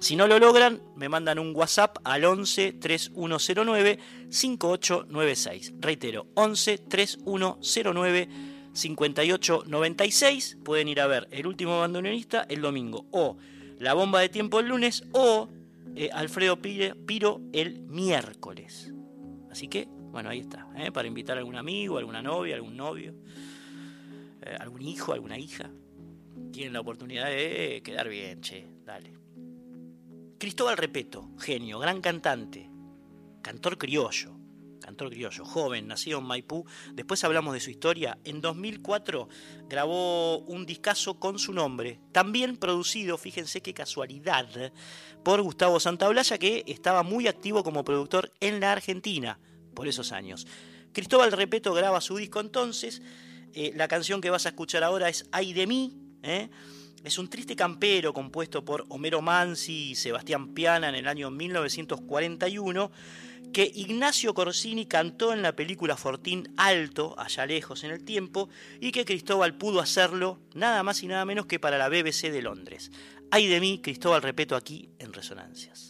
[0.00, 3.98] Si no lo logran, me mandan un WhatsApp al 11 3109
[4.30, 5.74] 5896.
[5.78, 8.28] Reitero, 11 3109
[8.72, 10.56] 5896.
[10.64, 13.36] Pueden ir a ver El último bandoneonista el domingo o
[13.80, 15.48] La bomba de tiempo el lunes o
[15.96, 18.92] eh, Alfredo Piro el miércoles.
[19.50, 20.92] Así que, bueno, ahí está, ¿eh?
[20.92, 23.14] para invitar a algún amigo, alguna novia, algún novio,
[24.42, 25.70] eh, algún hijo, alguna hija.
[26.52, 29.14] Tienen la oportunidad de quedar bien, che, dale.
[30.38, 32.68] Cristóbal Repeto, genio, gran cantante,
[33.40, 34.36] cantor criollo,
[34.90, 36.66] cantor criollo, joven, nacido en Maipú.
[36.94, 38.18] Después hablamos de su historia.
[38.24, 39.28] En 2004
[39.68, 44.72] grabó un discazo con su nombre, también producido, fíjense qué casualidad,
[45.22, 49.38] por Gustavo Santaolalla, que estaba muy activo como productor en la Argentina
[49.74, 50.48] por esos años.
[50.92, 53.00] Cristóbal Repeto graba su disco entonces.
[53.54, 55.94] eh, la canción que vas a escuchar ahora es Ay de mí.
[56.24, 56.50] ¿eh?
[57.04, 62.90] Es un triste campero compuesto por Homero Mansi y Sebastián Piana en el año 1941
[63.52, 68.48] que Ignacio Corsini cantó en la película Fortín Alto, allá lejos en el tiempo,
[68.80, 72.42] y que Cristóbal pudo hacerlo nada más y nada menos que para la BBC de
[72.42, 72.90] Londres.
[73.30, 75.89] Ay de mí, Cristóbal, repeto aquí en Resonancias.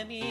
[0.00, 0.22] De mí,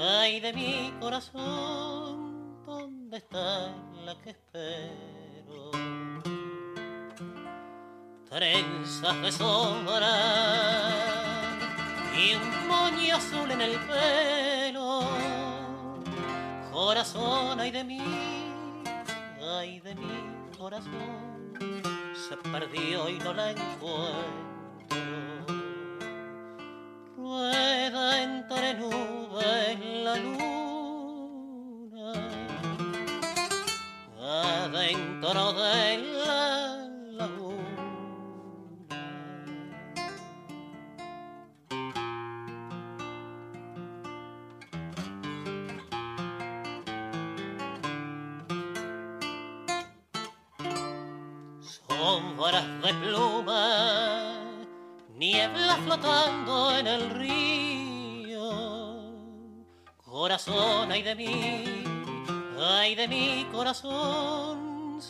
[0.00, 3.72] ay de mi corazón, ¿dónde está
[4.04, 5.70] la que espero?
[8.28, 10.12] Trenzas de sombra
[12.16, 15.04] y un moño azul en el pelo
[16.72, 18.02] corazón, ay de mí,
[19.56, 21.54] ay de mi corazón,
[22.28, 25.41] se perdió y no la encuentro.
[27.32, 32.12] Rueda entre nubes la luna,
[34.20, 35.91] adentro de
[55.78, 58.50] flotando en el río.
[59.96, 61.84] Corazón, ay de mí,
[62.60, 65.00] ay de mi corazón,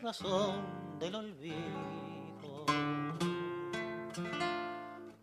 [0.00, 0.62] razón
[0.98, 2.66] del olvido.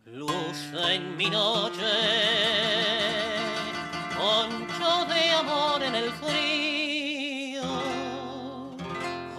[0.06, 1.86] Luz en mi noche,
[4.18, 6.50] concho de amor en el frío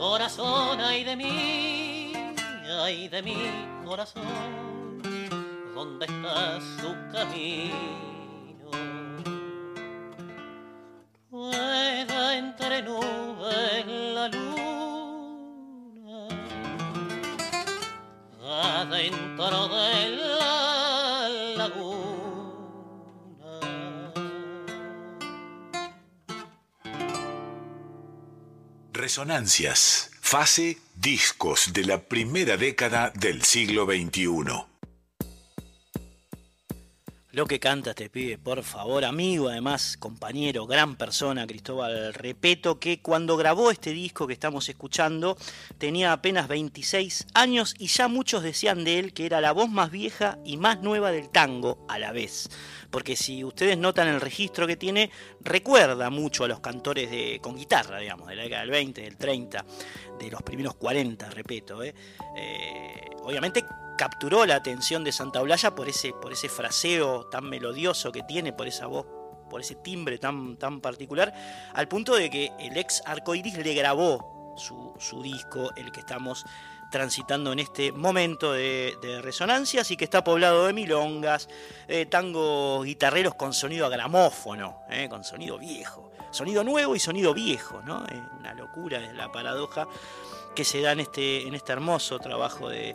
[0.01, 2.13] corazón, ay de mí,
[2.83, 3.37] ay de mi
[3.85, 4.25] corazón,
[5.81, 8.71] donde está su camino.
[11.31, 14.59] Rueda entre nubes la luna,
[18.83, 22.01] adentro de la laguna.
[28.93, 34.70] Resonancias, fase discos de la primera década del siglo XXI.
[37.33, 43.01] Lo que canta este pibe, por favor, amigo, además, compañero, gran persona, Cristóbal Repeto, que
[43.01, 45.37] cuando grabó este disco que estamos escuchando
[45.79, 49.93] tenía apenas 26 años y ya muchos decían de él que era la voz más
[49.93, 52.49] vieja y más nueva del tango a la vez.
[52.91, 57.55] Porque si ustedes notan el registro que tiene, recuerda mucho a los cantores de, con
[57.55, 59.65] guitarra, digamos, de la década del 20, del 30,
[60.19, 61.85] de los primeros 40, Repeto.
[61.85, 61.95] ¿eh?
[62.37, 63.65] Eh, obviamente
[63.97, 68.53] capturó la atención de Santa Blaya por ese, por ese fraseo tan melodioso que tiene,
[68.53, 69.07] por esa voz,
[69.49, 71.33] por ese timbre tan, tan particular,
[71.75, 76.45] al punto de que el ex Arcoiris le grabó su, su disco, el que estamos
[76.91, 81.49] transitando en este momento de, de resonancias y que está poblado de milongas,
[81.87, 87.33] eh, tangos guitarreros con sonido a gramófono, eh, con sonido viejo, sonido nuevo y sonido
[87.33, 88.05] viejo, ¿no?
[88.07, 89.87] Eh, una locura es la paradoja
[90.61, 92.95] que se da en este, en este hermoso trabajo de,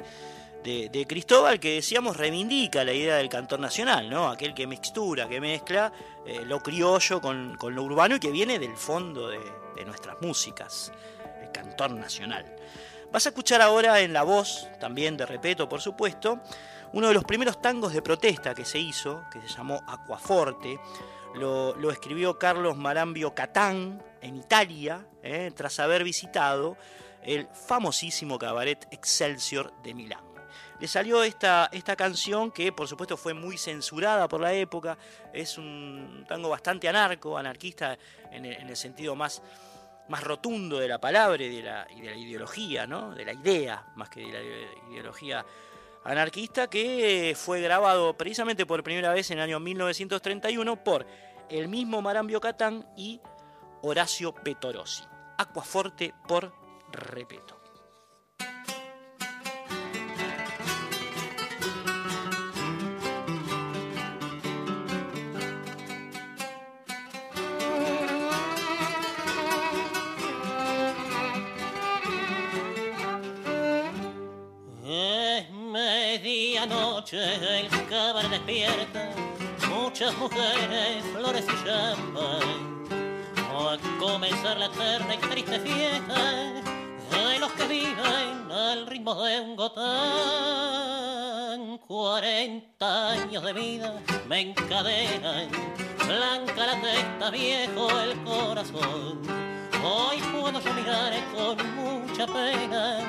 [0.63, 4.29] de, de, Cristóbal, que decíamos reivindica la idea del cantor nacional, ¿no?
[4.29, 5.91] Aquel que mixtura, que mezcla
[6.27, 9.39] eh, lo criollo con, con, lo urbano y que viene del fondo de,
[9.75, 10.91] de, nuestras músicas,
[11.41, 12.45] el cantor nacional.
[13.11, 16.39] Vas a escuchar ahora en la voz, también de Repeto, por supuesto,
[16.93, 20.79] uno de los primeros tangos de protesta que se hizo, que se llamó Aquaforte.
[21.33, 26.77] Lo, lo escribió Carlos Marambio Catán en Italia, eh, tras haber visitado
[27.25, 30.35] el famosísimo cabaret Excelsior de Milán
[30.79, 34.97] le salió esta, esta canción que por supuesto fue muy censurada por la época,
[35.33, 37.97] es un tango bastante anarco, anarquista
[38.31, 39.41] en el, en el sentido más,
[40.09, 43.15] más rotundo de la palabra y de la, ideología, ¿no?
[43.15, 45.45] de la idea más que de la ideología
[46.03, 51.05] anarquista, que fue grabado precisamente por primera vez en el año 1931 por
[51.49, 53.21] el mismo Marambio Catán y
[53.81, 55.03] Horacio Petorosi.
[55.37, 56.64] Aquaforte por
[56.95, 57.55] Repeto.
[76.67, 77.19] noche
[77.59, 79.11] el cabaret despierta,
[79.69, 82.65] muchas mujeres, flores y champán.
[83.37, 86.64] a comenzar la eterna y triste fiesta
[87.15, 89.85] de los que viven al ritmo de un gotán.
[91.87, 95.49] Cuarenta años de vida me encadenan,
[96.05, 99.21] blanca la testa, viejo el corazón.
[99.83, 102.99] Hoy puedo yo mirar con mucha pena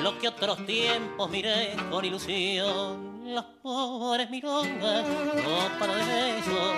[0.00, 3.10] lo que otros tiempos miré con ilusión.
[3.34, 6.74] Las pobres milongas, no para de eso,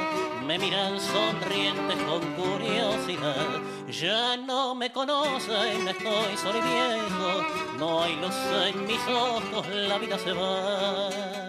[0.47, 3.61] me miran sonrientes con curiosidad.
[3.91, 7.47] Ya no me conocen, estoy solo y viejo,
[7.79, 8.35] no hay luz
[8.67, 11.43] en mis ojos, la vida se va.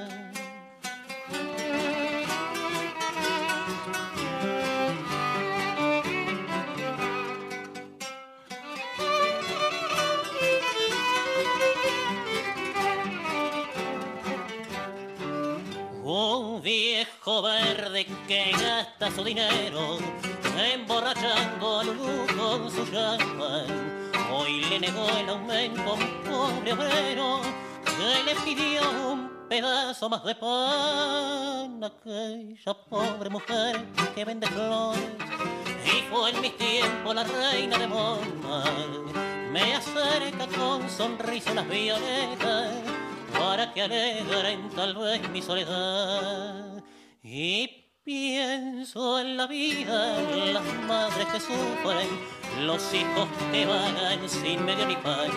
[16.63, 19.97] viejo verde que gasta su dinero
[20.57, 24.11] emborrachando a Lulú con su champán.
[24.31, 27.41] Hoy le negó el aumento a un pobre obrero
[27.85, 28.81] que le pidió
[29.11, 31.83] un pedazo más de pan.
[31.83, 33.85] Aquella pobre mujer
[34.15, 35.01] que vende flores
[35.85, 39.03] y fue en mis tiempos la reina de Montmal.
[39.51, 42.73] Me acerca con sonrisa las violetas
[43.37, 46.83] para que alegren tal vez mi soledad.
[47.21, 52.09] Y pienso en la vida, las madres que sufren,
[52.61, 55.31] los hijos que vagan sin medio ni pan,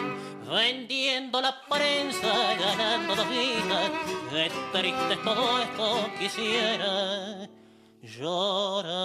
[0.48, 3.92] vendiendo la prensa, ganando dos vidas.
[4.30, 7.48] Qué triste es todo esto, quisiera
[8.02, 8.96] llorar.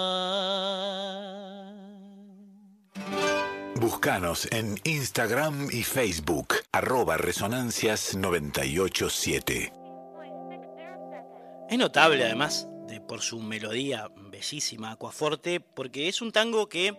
[3.76, 9.72] Búscanos en Instagram y Facebook, arroba resonancias987.
[11.68, 12.66] Es notable además
[13.00, 16.94] por su melodía bellísima, Aquaforte, porque es un tango que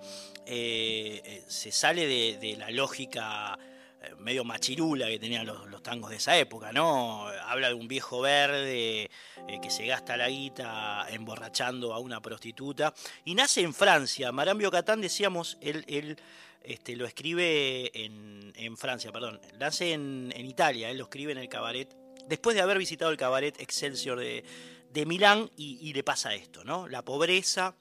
[0.46, 3.58] eh, se sale de, la lógica
[4.02, 7.28] eh, medio machirula que tenían los, tangos de esa época, ¿no?
[7.28, 9.10] Habla de un viejo verde
[9.48, 12.94] eh, que se gasta la guita emborrachando a una prostituta.
[13.26, 14.32] Y nace en Francia.
[14.32, 16.18] Marambio Catán, decíamos, él,
[16.64, 19.42] este, lo escribe en, en, Francia, perdón.
[19.60, 21.94] Nace en, en, Italia, él lo escribe en el cabaret
[22.28, 24.46] después de haber visitado el cabaret Excelsior de,
[24.94, 26.88] de Milán y, le pasa esto, ¿no?
[26.88, 27.76] La pobreza,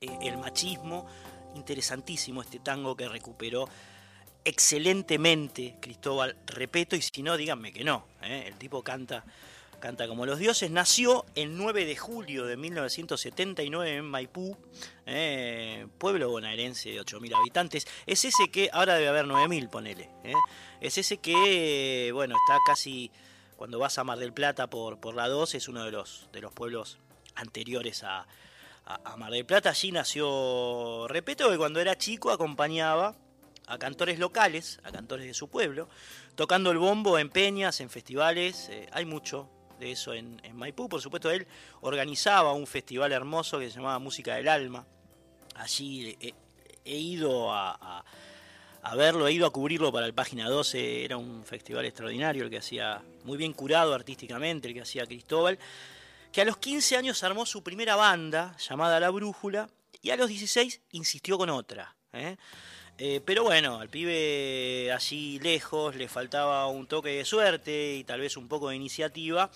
[0.00, 1.06] eh, el machismo,
[1.54, 3.68] interesantísimo este tango que recuperó
[4.44, 8.44] excelentemente Cristóbal Repeto y si no, díganme que no, ¿eh?
[8.46, 9.24] el tipo canta
[9.84, 14.56] canta como los dioses, nació el 9 de julio de 1979 en Maipú,
[15.04, 17.86] eh, pueblo bonaerense de 8.000 habitantes.
[18.06, 20.08] Es ese que, ahora debe haber 9.000, ponele.
[20.80, 23.10] Es ese que, bueno, está casi,
[23.64, 26.42] cuando vas a Mar del Plata por, por la 2, es uno de los, de
[26.42, 26.98] los pueblos
[27.34, 28.26] anteriores a,
[28.84, 29.70] a, Mar del Plata.
[29.70, 33.14] Allí nació Repeto, que cuando era chico acompañaba
[33.66, 35.88] a cantores locales, a cantores de su pueblo,
[36.34, 38.68] tocando el bombo en peñas, en festivales.
[38.68, 39.48] Eh, hay mucho,
[39.80, 40.86] de eso en, Maipú.
[40.90, 41.46] Por supuesto, él
[41.80, 44.84] organizaba un festival hermoso que se llamaba Música del Alma.
[45.54, 46.18] Allí
[46.84, 48.04] he, ido a,
[49.26, 51.04] he ido a cubrirlo para el Página 12.
[51.04, 55.58] Era un festival extraordinario, el que hacía muy bien curado artísticamente, el que hacía Cristóbal.
[56.32, 59.68] Que a los 15 años armó su primera banda llamada La Brújula
[60.02, 61.94] y a los 16 insistió con otra.
[62.12, 62.36] ¿eh?
[62.98, 68.20] Eh, pero bueno, al pibe allí lejos le faltaba un toque de suerte y tal
[68.20, 69.50] vez un poco de iniciativa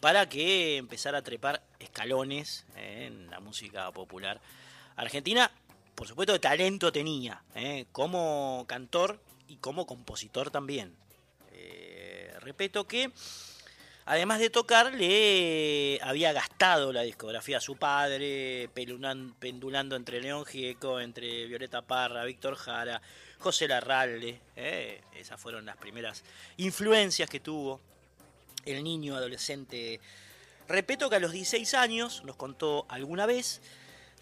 [0.00, 4.40] para que empezara a trepar escalones eh, en la música popular
[4.96, 5.50] argentina.
[6.02, 10.96] Por supuesto, talento tenía, eh, como cantor y como compositor también.
[12.40, 13.12] repito que
[14.04, 20.98] Además de tocar, le había gastado la discografía a su padre, pendulando entre León Gieco,
[20.98, 23.00] entre Violeta Parra, Víctor Jara,
[23.38, 24.40] José Larralde.
[24.56, 26.24] Eh, esas fueron las primeras
[26.56, 27.80] influencias que tuvo
[28.64, 30.00] el niño adolescente.
[30.66, 33.62] Repito que a los 16 años, nos contó alguna vez,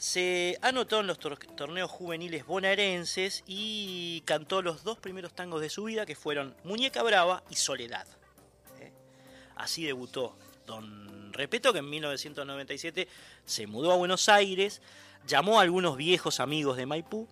[0.00, 5.84] se anotó en los torneos juveniles bonaerenses y cantó los dos primeros tangos de su
[5.84, 8.06] vida, que fueron Muñeca Brava y Soledad.
[9.56, 13.08] Así debutó Don Repeto, que en 1997
[13.44, 14.80] se mudó a Buenos Aires,
[15.26, 17.28] llamó a algunos viejos amigos de Maipú,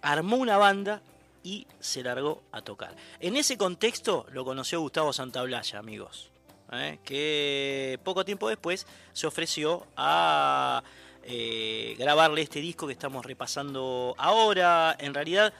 [0.00, 1.02] armó una banda
[1.42, 2.94] y se largó a tocar.
[3.18, 6.30] En ese contexto lo conoció Gustavo Santaolalla, amigos,
[6.70, 7.00] ¿eh?
[7.04, 10.84] que poco tiempo después se ofreció a
[11.24, 14.96] eh, grabarle este disco que estamos repasando ahora.
[14.98, 15.52] En realidad,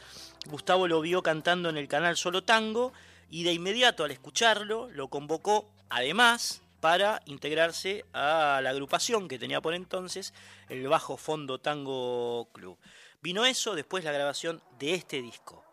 [0.47, 2.93] Gustavo lo vio cantando en el canal Solo Tango
[3.31, 9.61] y de inmediato al escucharlo lo convocó además para integrarse a la agrupación que tenía
[9.61, 10.35] por entonces
[10.69, 12.77] el Bajo Fondo Tango Club.
[13.23, 15.65] Vino eso, después la grabación de este disco,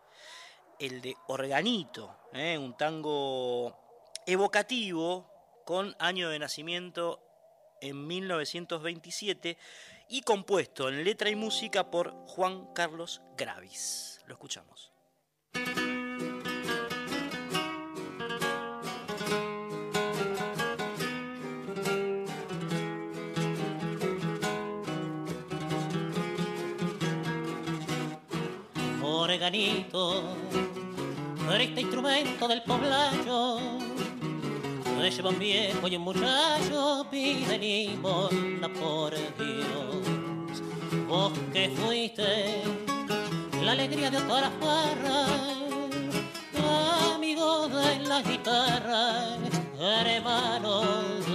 [0.78, 2.56] el de Organito, ¿eh?
[2.56, 3.76] un tango
[4.24, 5.28] evocativo
[5.66, 7.20] con año de nacimiento
[7.80, 9.56] en 1927
[10.08, 14.20] y compuesto en letra y música por Juan Carlos Gravis.
[14.26, 14.92] Lo escuchamos.
[29.40, 30.36] organito,
[31.60, 33.78] este instrumento del poblado,
[35.00, 40.62] me lleva viejo y un muchacho, pide limosna por Dios.
[41.08, 42.62] Vos que fuiste
[43.62, 45.30] la alegría de las barras,
[47.14, 49.38] amigo de la guitarra,
[49.78, 50.82] hermano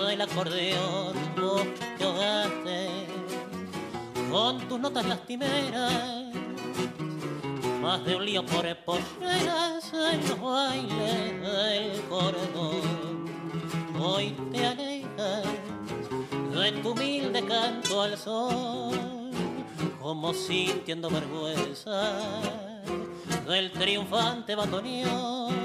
[0.05, 1.63] del acordeón, vos
[1.97, 3.07] que ahogaste
[4.29, 6.25] con tus notas lastimeras
[7.81, 13.14] más de un lío por polleras en los bailes del cordón.
[13.99, 15.43] Hoy te alejas
[16.53, 19.31] de tu humilde canto al sol,
[20.01, 22.13] como sintiendo vergüenza
[23.47, 25.55] del triunfante bandoneón.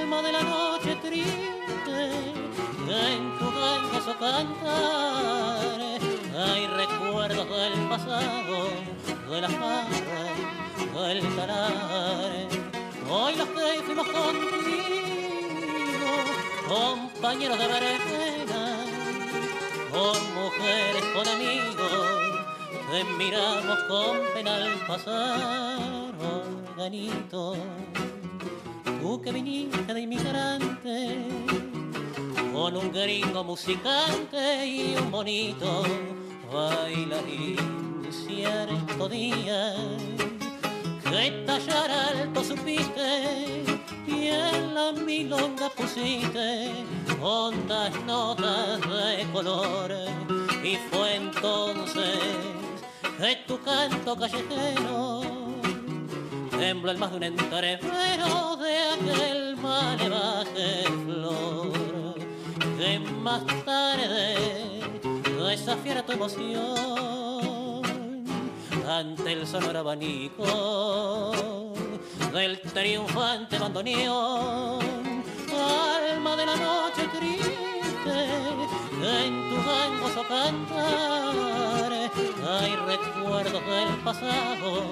[0.00, 2.10] Alma de la noche triste,
[2.88, 5.70] en tu gallo cantar,
[6.36, 8.68] hay recuerdos del pasado,
[9.30, 10.18] de las barras
[11.06, 12.48] el talar.
[13.10, 14.87] Hoy los que fuimos contigo,
[16.68, 18.76] compañeros de berenjena,
[19.90, 21.92] con mujeres, con amigos,
[22.90, 26.12] te miramos con pena al pasar,
[26.76, 27.56] organito.
[29.00, 31.18] Tú que viniste de inmigrante,
[32.52, 35.82] con un gringo musicante y un bonito
[36.52, 37.78] bailarín
[38.10, 39.74] cierto día
[41.04, 43.77] que tallar alto supiste
[44.28, 46.84] en la milonga pusiste
[47.20, 49.92] hondas notas de color.
[50.62, 52.18] Y fue entonces
[53.18, 55.20] que tu canto callejero
[56.50, 61.78] tembló el más de un entrevero de aquel malevaje flor.
[63.22, 64.80] Más tarde
[65.48, 66.64] desafiar tu emoción
[68.88, 70.44] ante el sonoro abanico
[72.32, 74.78] del triunfante bandoneón.
[75.50, 78.16] Alma de la noche triste,
[79.02, 81.58] en tu gangoso cantar
[82.48, 84.84] hay recuerdos del pasado,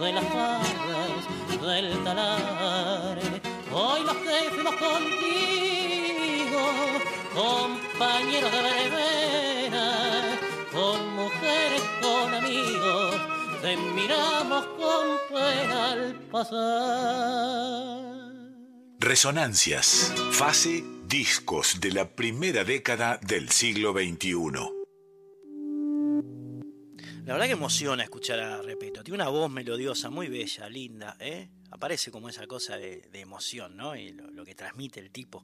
[0.00, 1.24] de las barras,
[1.62, 3.18] del talar.
[3.72, 6.60] Hoy los que fuimos contigo,
[7.34, 9.84] compañeros de verbena,
[10.72, 13.35] con mujeres, con amigos,
[13.66, 16.54] te miramos con pena al pasar.
[19.00, 24.34] Resonancias, fase discos de la primera década del siglo XXI.
[27.24, 29.02] La verdad que emociona escuchar a Repeto.
[29.02, 31.16] Tiene una voz melodiosa, muy bella, linda.
[31.18, 31.48] ¿eh?
[31.72, 33.96] Aparece como esa cosa de, de emoción, ¿no?
[33.96, 35.42] Y lo, lo, que transmite el tipo.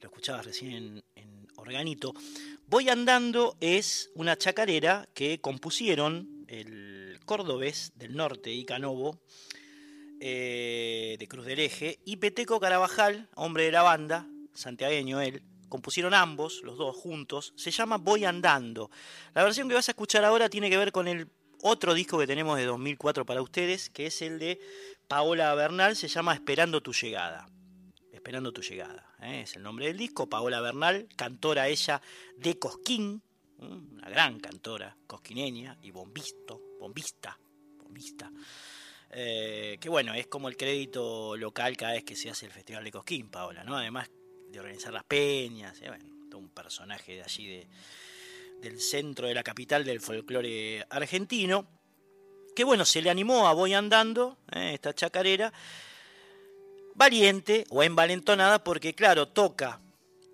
[0.00, 2.12] Lo escuchabas recién en, en, Organito.
[2.66, 6.93] Voy andando es una chacarera que compusieron el
[7.24, 9.20] cordobés del norte, Icanovo,
[10.20, 16.14] eh, de Cruz del Eje, y Peteco Carabajal, hombre de la banda, santiagueño él, compusieron
[16.14, 18.90] ambos, los dos juntos, se llama Voy Andando.
[19.34, 21.28] La versión que vas a escuchar ahora tiene que ver con el
[21.62, 24.60] otro disco que tenemos de 2004 para ustedes, que es el de
[25.08, 27.48] Paola Bernal, se llama Esperando tu llegada.
[28.12, 29.40] Esperando tu llegada, ¿eh?
[29.42, 30.28] es el nombre del disco.
[30.28, 32.00] Paola Bernal, cantora ella
[32.36, 33.22] de Cosquín,
[33.58, 37.38] una gran cantora cosquineña y bombisto, bombista,
[37.82, 38.30] bombista.
[39.10, 42.84] Eh, que bueno, es como el crédito local cada vez que se hace el Festival
[42.84, 43.76] de Cosquín, Paola, ¿no?
[43.76, 44.10] Además
[44.50, 45.90] de organizar las peñas, eh,
[46.30, 47.68] todo un personaje de allí de,
[48.60, 51.66] del centro de la capital del folclore argentino,
[52.54, 55.52] que bueno, se le animó a Voy Andando, eh, esta chacarera,
[56.94, 59.80] valiente o envalentonada porque claro, toca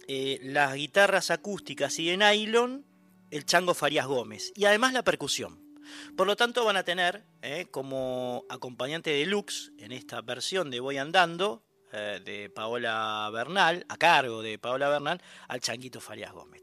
[0.08, 2.84] las guitarras acústicas y de nylon
[3.30, 5.69] el chango Farías Gómez y además la percusión.
[6.16, 10.98] Por lo tanto van a tener eh, como acompañante deluxe en esta versión de Voy
[10.98, 11.62] Andando
[11.92, 16.60] eh, de Paola Bernal, a cargo de Paola Bernal, al Changuito Farías Gómez.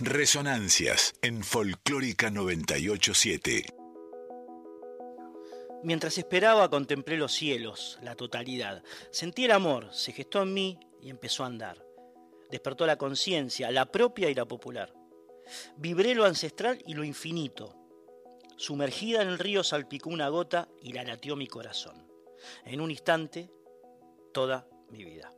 [0.00, 3.64] Resonancias en Folclórica 987.
[5.84, 8.82] Mientras esperaba contemplé los cielos, la totalidad.
[9.12, 11.86] Sentí el amor, se gestó en mí y empezó a andar.
[12.50, 14.92] Despertó la conciencia, la propia y la popular.
[15.76, 17.76] Vibré lo ancestral y lo infinito.
[18.56, 22.10] Sumergida en el río salpicó una gota y la latió mi corazón.
[22.64, 23.48] en un instante
[24.32, 25.32] toda mi vida.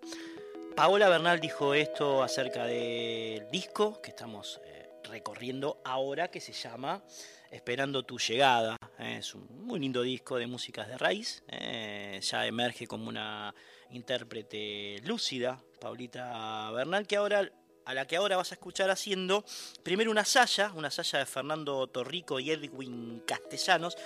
[0.77, 7.03] Paola Bernal dijo esto acerca del disco que estamos eh, recorriendo ahora, que se llama
[7.51, 8.77] Esperando tu llegada.
[8.99, 11.43] Eh, es un muy lindo disco de músicas de raíz.
[11.49, 13.55] eh, ya emerge como una
[13.89, 17.51] intérprete lúcida, Paulita Bernal, que ahora
[17.87, 19.45] a la que ahora vas a escuchar haciendo
[19.83, 23.97] primero una saya, una saya de Fernando Torrico y Edwin Castellanos,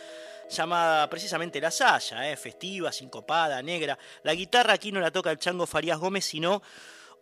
[0.50, 3.98] llamada precisamente La Saya, eh, festiva, sincopada, negra.
[4.22, 6.62] La guitarra aquí no la toca el Chango Farías Gómez, sino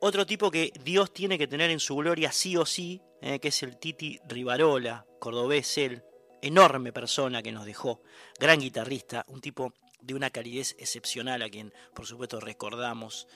[0.01, 3.49] otro tipo que Dios tiene que tener en su gloria sí o sí, eh, que
[3.49, 6.03] es el Titi Rivarola, cordobés él,
[6.41, 8.03] enorme persona que nos dejó,
[8.39, 13.27] gran guitarrista, un tipo de una calidez excepcional a quien por supuesto recordamos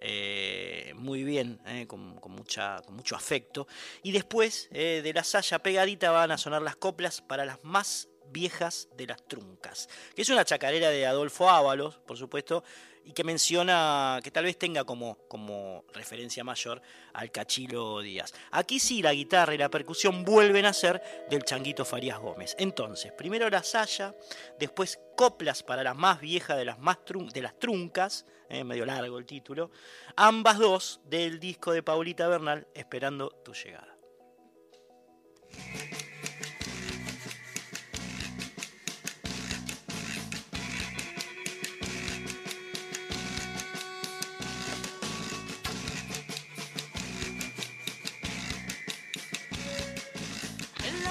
[0.00, 3.66] eh, muy bien, con, con mucho afecto.
[4.02, 8.88] Y después de la saya pegadita van a sonar las coplas para las más viejas
[8.96, 12.62] de las truncas, que es una chacarera de Adolfo Ábalos, por supuesto,
[13.04, 18.34] y que menciona, que tal vez tenga como, como referencia mayor al Cachilo Díaz.
[18.50, 21.00] Aquí sí la guitarra y la percusión vuelven a ser
[21.30, 22.56] del Changuito Farías Gómez.
[22.58, 24.12] Entonces, primero la saya,
[24.58, 28.84] después coplas para las más viejas de las, más trun- de las truncas, eh, medio
[28.84, 29.70] largo el título,
[30.16, 33.96] ambas dos del disco de Paulita Bernal, Esperando tu llegada.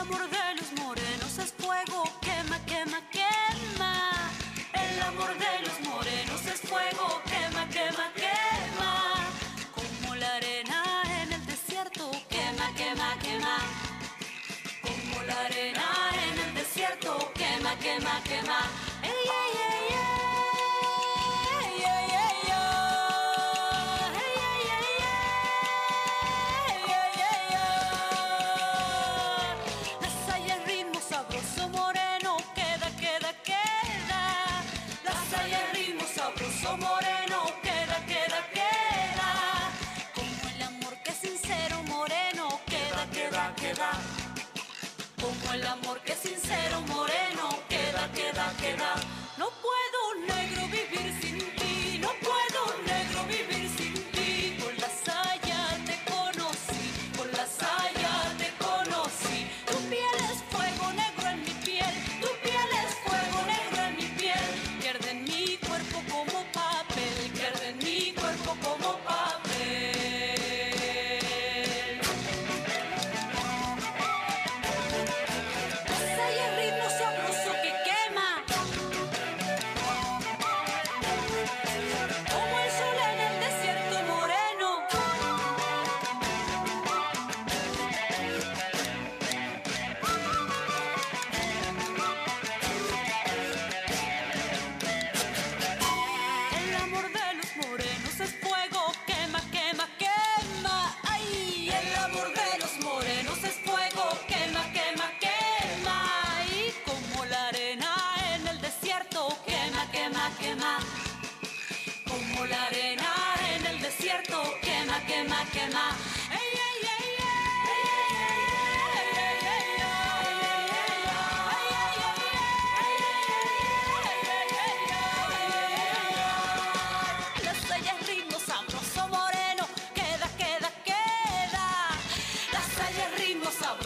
[0.07, 4.31] Amor de los morenos es fuego, quema, quema, quema.
[4.73, 9.13] El amor de los morenos es fuego, quema, quema, quema.
[9.73, 10.83] Como la arena
[11.21, 13.57] en el desierto, quema, quema, quema.
[14.81, 18.59] Como la arena en el desierto, quema, quema, quema.
[45.55, 48.93] El amor que es sincero moreno, queda, queda, queda.
[49.37, 49.74] No puedo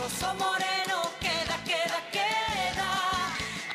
[0.09, 2.89] sabroso moreno, queda, queda, queda.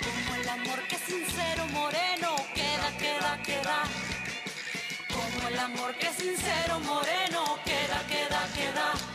[0.02, 3.82] Como el amor que es sincero moreno, queda, queda, queda.
[5.08, 9.13] Como el amor que es sincero moreno, queda, queda, queda.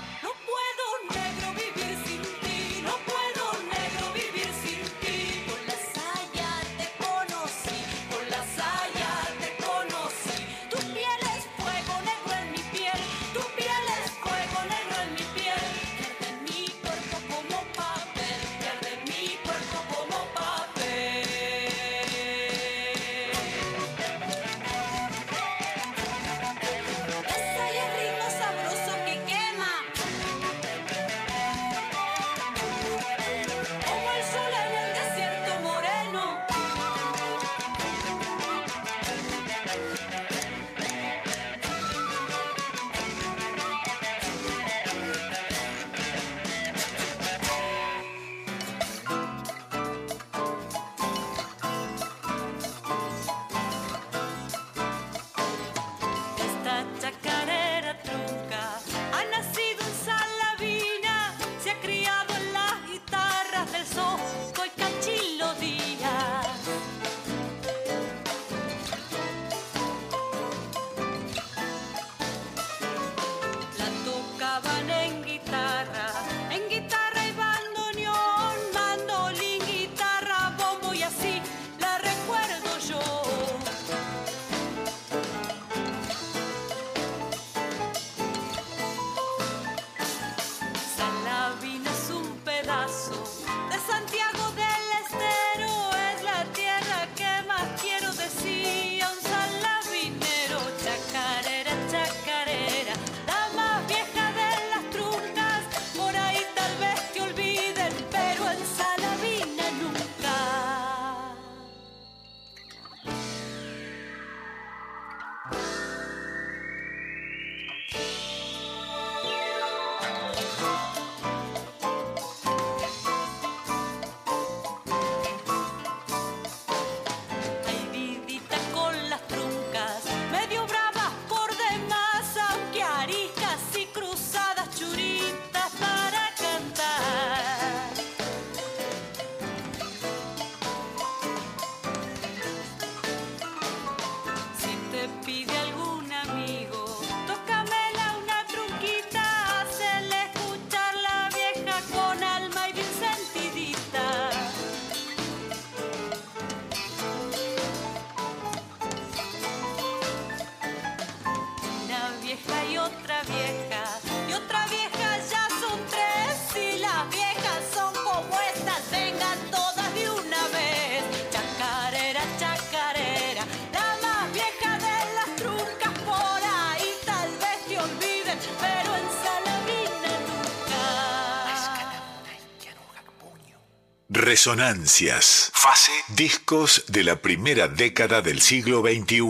[184.29, 185.49] Resonancias.
[185.55, 185.91] Fase.
[186.09, 189.23] Discos de la primera década del siglo XXI.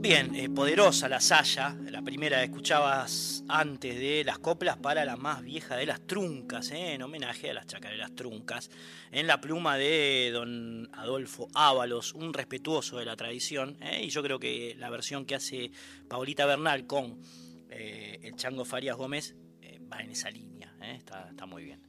[0.00, 5.16] Bien, eh, poderosa la saya, la primera que escuchabas antes de las coplas para la
[5.16, 8.70] más vieja de las truncas, eh, en homenaje a las chacareras truncas,
[9.12, 14.22] en la pluma de don Adolfo Ábalos, un respetuoso de la tradición, eh, y yo
[14.22, 15.72] creo que la versión que hace
[16.08, 17.18] Paulita Bernal con
[17.70, 19.34] el Chango Farías Gómez
[19.92, 21.86] va en esa línea, está, está muy bien.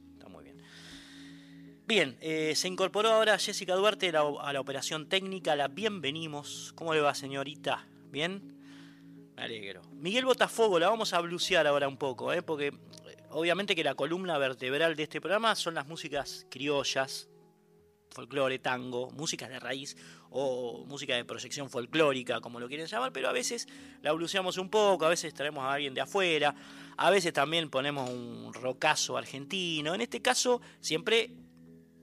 [1.88, 5.56] Bien, se incorporó ahora Jessica Duarte a la operación técnica.
[5.56, 6.74] La bienvenimos.
[6.74, 7.88] ¿Cómo le va, señorita?
[8.10, 8.58] ¿Bien?
[9.34, 9.80] Me alegro.
[9.92, 12.42] Miguel Botafogo, la vamos a blusear ahora un poco, ¿eh?
[12.42, 12.72] porque eh,
[13.30, 17.30] obviamente que la columna vertebral de este programa son las músicas criollas,
[18.10, 19.96] folclore, tango, músicas de raíz
[20.30, 23.66] o música de proyección folclórica, como lo quieren llamar, pero a veces
[24.02, 26.54] la bluseamos un poco, a veces traemos a alguien de afuera,
[26.96, 29.94] a veces también ponemos un rocazo argentino.
[29.94, 31.30] En este caso, siempre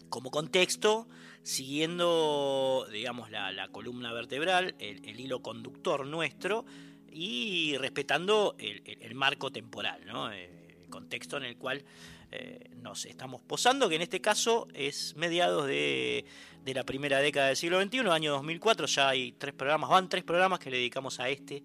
[0.09, 1.07] como contexto,
[1.43, 6.65] siguiendo, digamos, la, columna vertebral, el, hilo conductor nuestro
[7.11, 10.31] y respetando el, marco temporal, ¿no?
[10.31, 11.83] Eh, el contexto en el cual
[12.31, 16.25] eh, nos estamos posando, que en este caso es mediados de,
[16.65, 20.23] de, la primera década del siglo XXI, año 2004, ya hay tres programas, van tres
[20.23, 21.63] programas que le dedicamos a este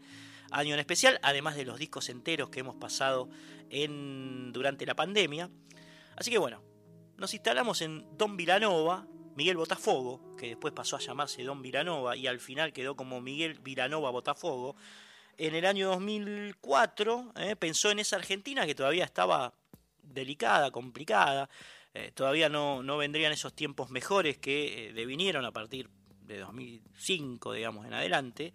[0.50, 3.28] año en especial, además de los discos enteros que hemos pasado
[3.70, 5.50] en, durante la pandemia.
[6.16, 6.62] Así que bueno,
[7.16, 9.06] nos instalamos en Don Vilanova,
[9.36, 13.58] Miguel Botafogo, que después pasó a llamarse Don Vilanova y al final quedó como Miguel
[13.60, 14.76] Vilanova Botafogo,
[15.40, 19.54] en el año 2004 eh, pensó en esa Argentina que todavía estaba
[20.02, 21.48] delicada, complicada,
[21.94, 25.88] eh, todavía no, no, vendrían esos tiempos mejores que eh, devinieron a partir
[26.22, 28.52] de 2005, digamos, en adelante,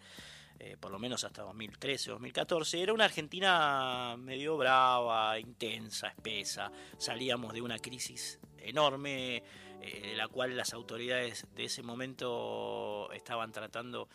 [0.80, 2.82] por lo menos hasta 2013, 2014.
[2.82, 9.44] Era una Argentina medio brava, intensa, espesa, salíamos de una crisis enorme
[9.86, 14.10] eh, de la cual las autoridades de ese momento estaban tratando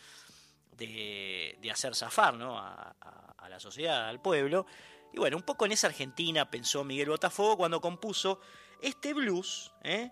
[0.77, 2.57] de, hacer zafar ¿no?
[2.57, 2.95] a,
[3.49, 4.65] la sociedad, al pueblo.
[5.13, 8.39] Y bueno, un poco en esa Argentina pensó Miguel Botafogo cuando compuso
[8.81, 10.11] este blues, ¿eh?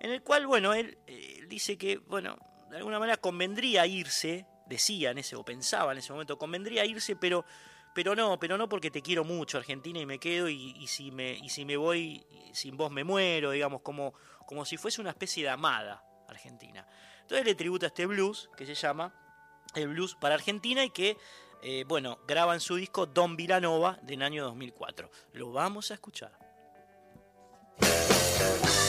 [0.00, 0.98] en el cual, bueno, él,
[1.48, 2.38] dice que, bueno,
[2.70, 7.16] de alguna manera convendría irse, decía en ese, o pensaba en ese momento, convendría irse,
[7.16, 7.44] pero
[7.94, 11.32] pero no, pero no porque te quiero mucho Argentina y me quedo y, si me
[11.32, 14.14] y si me voy sin vos me muero, digamos, como
[14.46, 16.86] como si fuese una especie de amada Argentina.
[17.22, 19.12] Entonces le tributa este blues que se llama
[19.74, 21.16] el blues para Argentina y que
[21.62, 25.10] eh, bueno, graba en su disco Don Villanova del año 2004.
[25.32, 26.47] Lo vamos a escuchar.
[28.38, 28.87] Thank you.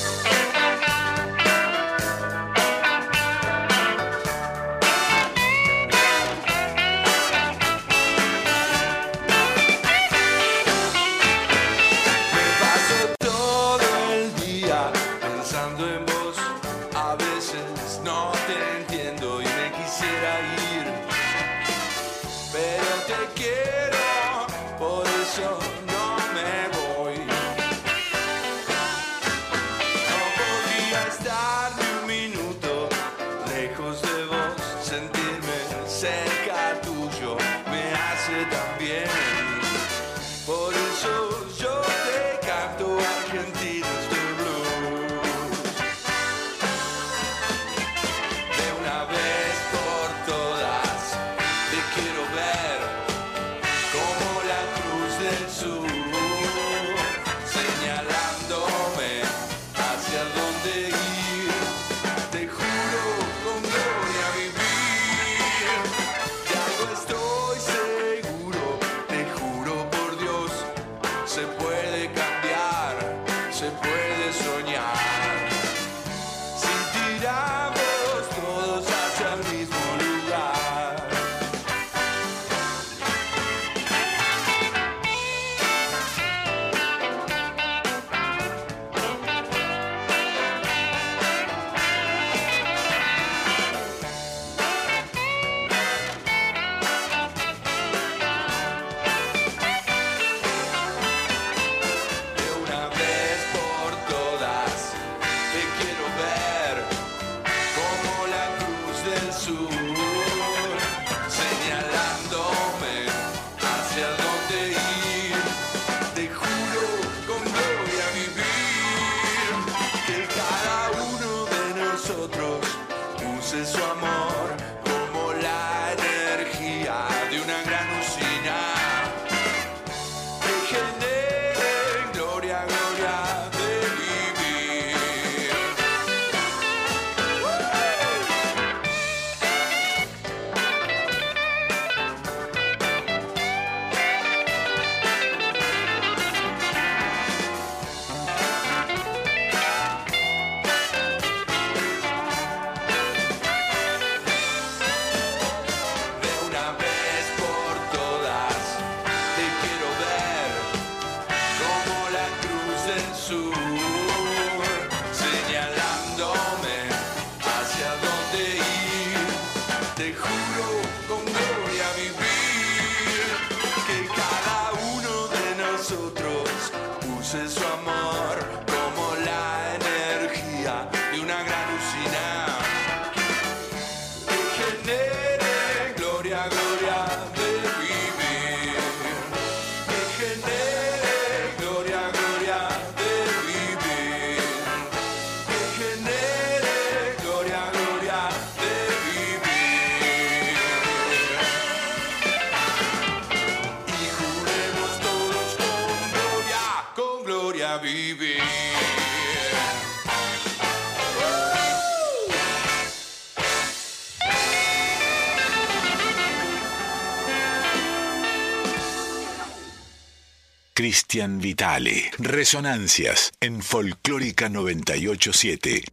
[220.90, 222.10] Cristian Vitale.
[222.18, 225.84] Resonancias en Folclórica 987.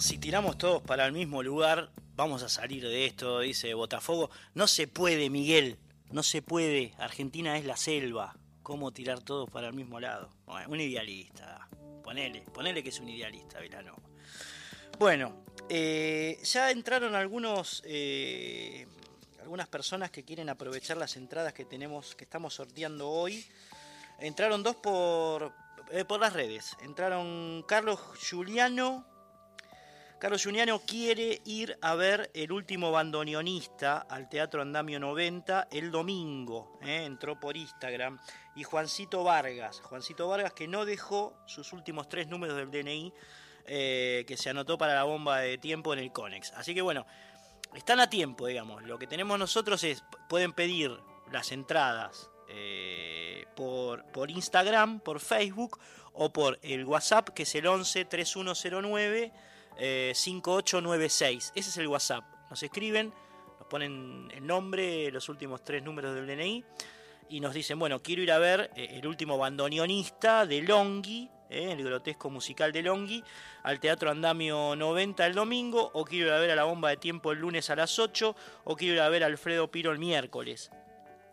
[0.00, 4.28] Si tiramos todos para el mismo lugar, vamos a salir de esto, dice Botafogo.
[4.54, 5.78] No se puede, Miguel,
[6.10, 6.94] no se puede.
[6.98, 8.36] Argentina es la selva.
[8.64, 10.30] ¿Cómo tirar todos para el mismo lado?
[10.46, 11.68] Bueno, un idealista.
[12.02, 13.94] Ponele, ponele que es un idealista, Vilano.
[14.98, 18.86] Bueno, eh, ya entraron algunos, eh,
[19.44, 23.44] algunas personas que quieren aprovechar las entradas que tenemos, que estamos sorteando hoy.
[24.18, 25.52] Entraron dos por,
[25.90, 26.74] eh, por las redes.
[26.80, 28.00] Entraron Carlos
[28.30, 29.06] Juliano.
[30.18, 36.78] Carlos Juliano quiere ir a ver el último bandoneonista al Teatro Andamio 90 el domingo.
[36.82, 37.04] ¿eh?
[37.04, 38.18] Entró por Instagram.
[38.56, 39.78] Y Juancito Vargas.
[39.82, 43.12] Juancito Vargas que no dejó sus últimos tres números del DNI
[43.66, 46.52] eh, que se anotó para la bomba de tiempo en el Conex.
[46.52, 47.06] Así que bueno,
[47.74, 48.82] están a tiempo, digamos.
[48.84, 50.96] Lo que tenemos nosotros es, pueden pedir
[51.32, 55.78] las entradas eh, por, por Instagram, por Facebook
[56.12, 59.32] o por el WhatsApp que es el 11 3109
[59.78, 61.52] eh, 5896.
[61.54, 62.24] Ese es el WhatsApp.
[62.50, 63.12] Nos escriben,
[63.58, 66.64] nos ponen el nombre, los últimos tres números del DNI
[67.28, 71.72] y nos dicen, bueno, quiero ir a ver eh, el último bandoneonista de Longhi, eh,
[71.72, 73.22] el grotesco musical de Longhi,
[73.62, 76.96] al Teatro Andamio 90 el domingo, o quiero ir a ver a la bomba de
[76.96, 78.34] tiempo el lunes a las 8,
[78.64, 80.70] o quiero ir a ver a Alfredo Piro el miércoles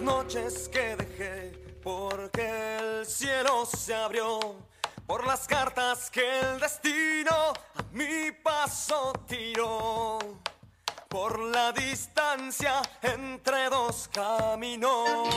[0.05, 1.51] Noches que dejé,
[1.81, 4.39] porque el cielo se abrió,
[5.07, 10.19] por las cartas que el destino a mi paso tiró,
[11.09, 15.27] por la distancia entre dos caminos.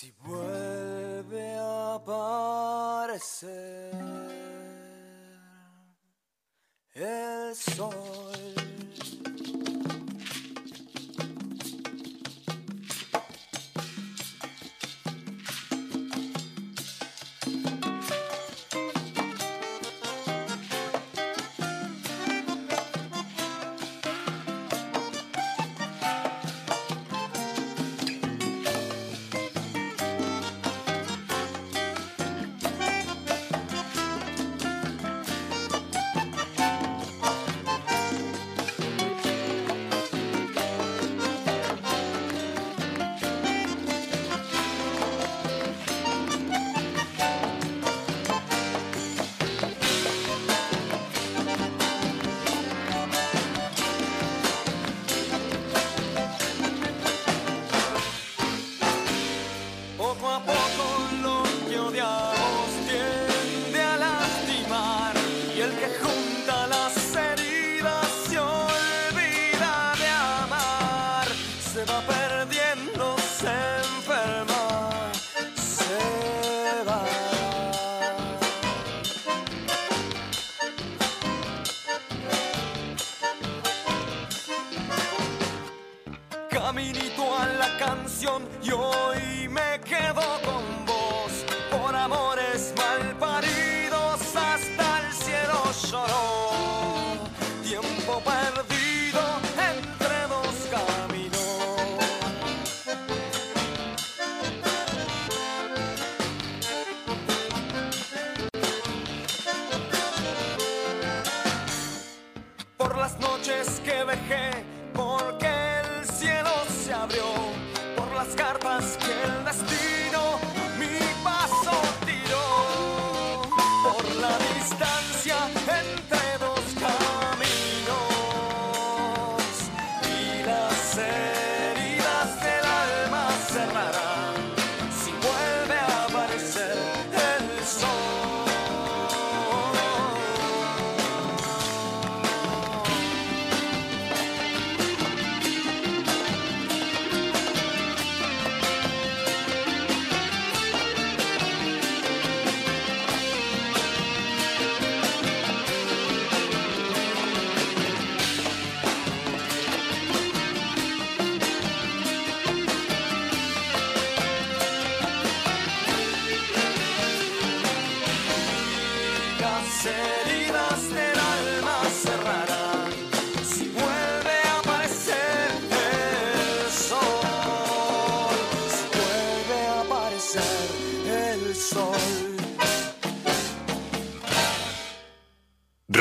[0.00, 3.67] Si vuelve a aparecer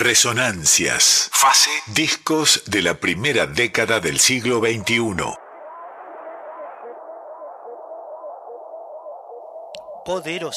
[0.07, 1.27] Resonancias.
[1.33, 1.69] Fase.
[1.87, 5.01] Discos de la primera década del siglo XXI.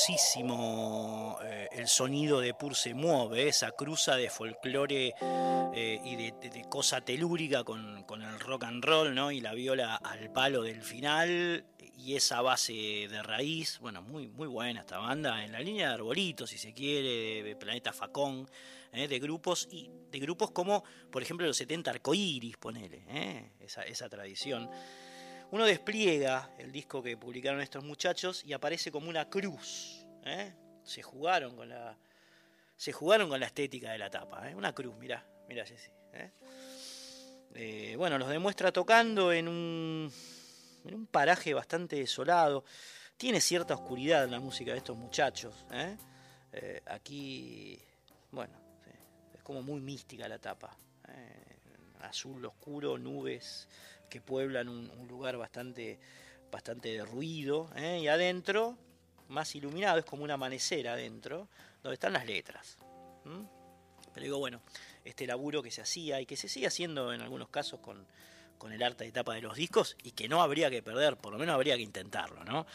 [0.00, 5.14] poderosísimo eh, el sonido de Pur se mueve, esa cruza de folclore
[5.74, 9.30] eh, y de, de- de cosa telúrica con, con el rock and roll, ¿no?
[9.30, 11.64] Y la viola al palo del final
[11.96, 15.94] y esa base de raíz, bueno, muy, muy buena esta banda, en la línea de
[15.94, 18.48] Arbolito, si se quiere, de, Planeta Facón,
[18.92, 19.06] ¿eh?
[19.06, 23.52] de grupos y de grupos como, por ejemplo, los 70 Arcoiris, ponele, ¿eh?
[23.60, 24.68] esa, esa tradición.
[25.52, 30.04] Uno despliega el disco que publicaron estos muchachos y aparece como una cruz.
[30.24, 30.52] ¿eh?
[30.84, 31.96] Se jugaron con la.
[32.76, 34.48] Se jugaron con la estética de la tapa.
[34.56, 35.90] Una cruz, mirá, mirá Jessy.
[37.96, 40.10] bueno, los demuestra tocando en un,
[40.84, 42.64] en un paraje bastante desolado.
[43.20, 45.66] Tiene cierta oscuridad la música de estos muchachos.
[45.72, 45.94] ¿eh?
[46.54, 47.78] Eh, aquí,
[48.30, 48.54] bueno,
[49.34, 50.74] es como muy mística la tapa.
[51.06, 51.58] ¿eh?
[52.00, 53.68] Azul oscuro, nubes
[54.08, 56.00] que pueblan un, lugar bastante,
[56.50, 57.68] bastante de ruido.
[57.76, 58.78] Y adentro,
[59.28, 61.46] más iluminado, es como un amanecer adentro,
[61.82, 62.78] donde están las letras.
[63.22, 64.62] Pero digo, bueno,
[65.04, 68.82] este laburo que se hacía y que se sigue haciendo en algunos casos con el
[68.82, 71.54] arte de tapa de los discos y que no habría que perder, por lo menos
[71.54, 72.66] habría que intentarlo, ¿no?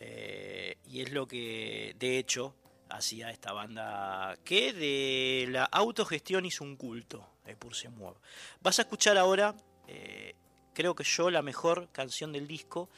[0.00, 2.54] Eh, y es lo que, de hecho,
[2.88, 8.18] hacía esta banda que de la autogestión hizo un culto, de Pur se mueve.
[8.60, 9.54] Vas a escuchar ahora,
[9.86, 10.34] eh,
[10.74, 12.88] creo que yo, la mejor canción del disco,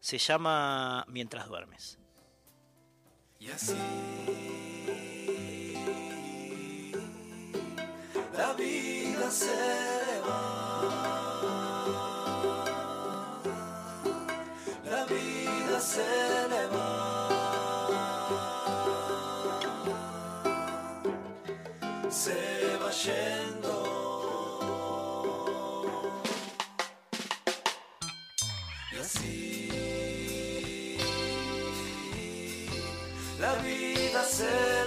[0.00, 1.98] se llama Mientras duermes.
[3.40, 3.74] Y así
[8.38, 10.47] la vida se va,
[15.98, 16.62] se le
[22.10, 22.38] se
[22.82, 23.74] va yendo.
[28.92, 29.68] Y así
[33.40, 34.77] la vida se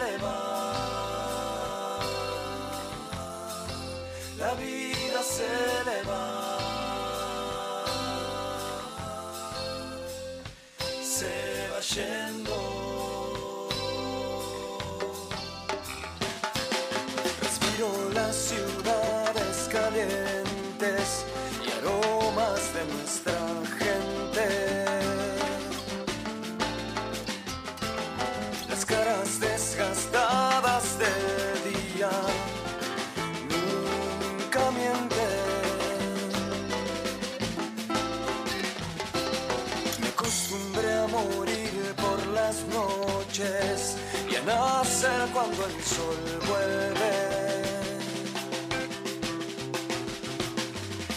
[45.94, 47.14] sol vuelve.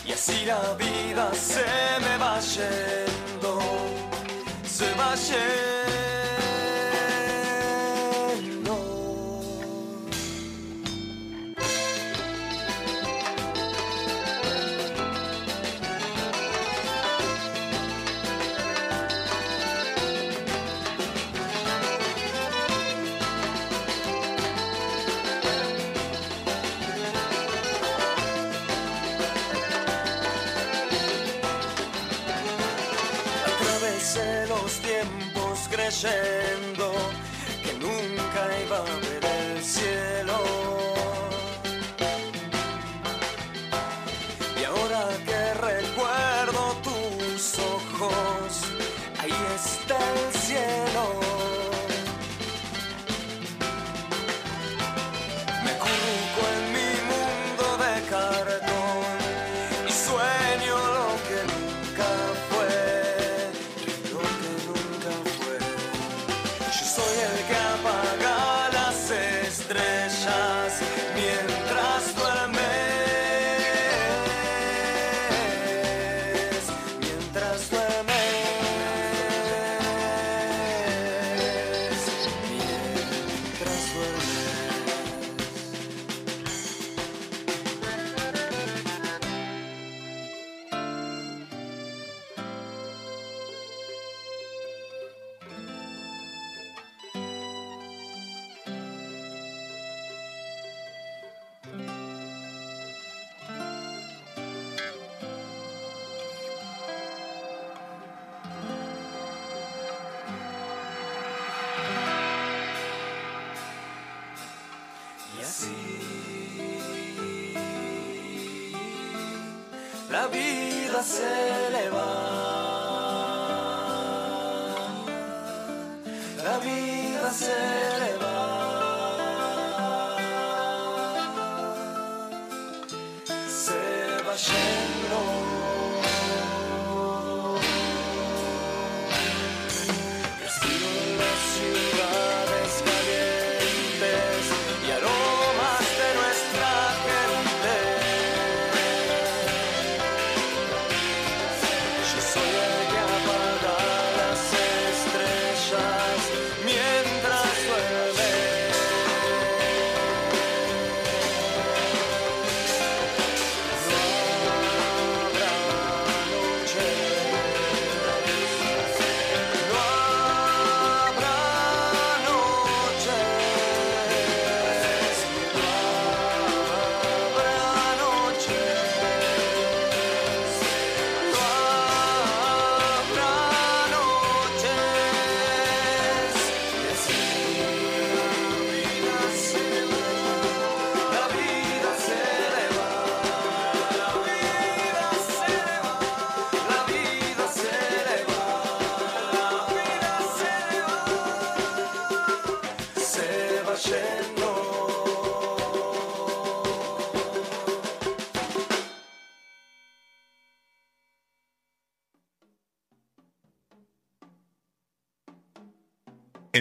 [0.06, 1.66] Y así la vida se
[2.04, 3.52] me va yendo,
[4.76, 5.73] se va yendo.
[36.04, 36.43] sé.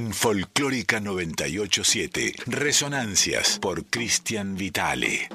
[0.04, 2.34] en Folclórica 987.
[2.48, 5.30] Resonancias por Cristian Vitale.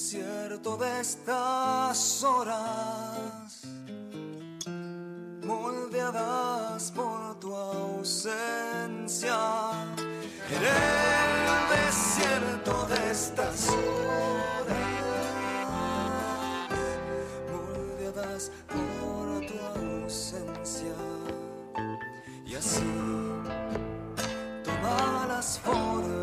[0.00, 3.60] Desierto de estas horas
[5.44, 9.38] moldeadas por tu ausencia.
[10.48, 14.78] En el desierto de estas horas
[17.52, 20.96] moldeadas por tu ausencia.
[22.46, 22.90] Y así
[24.64, 26.19] toma las formas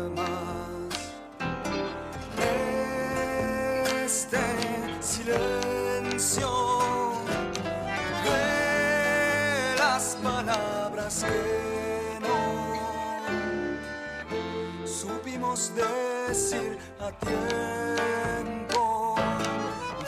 [15.66, 19.16] decir a tiempo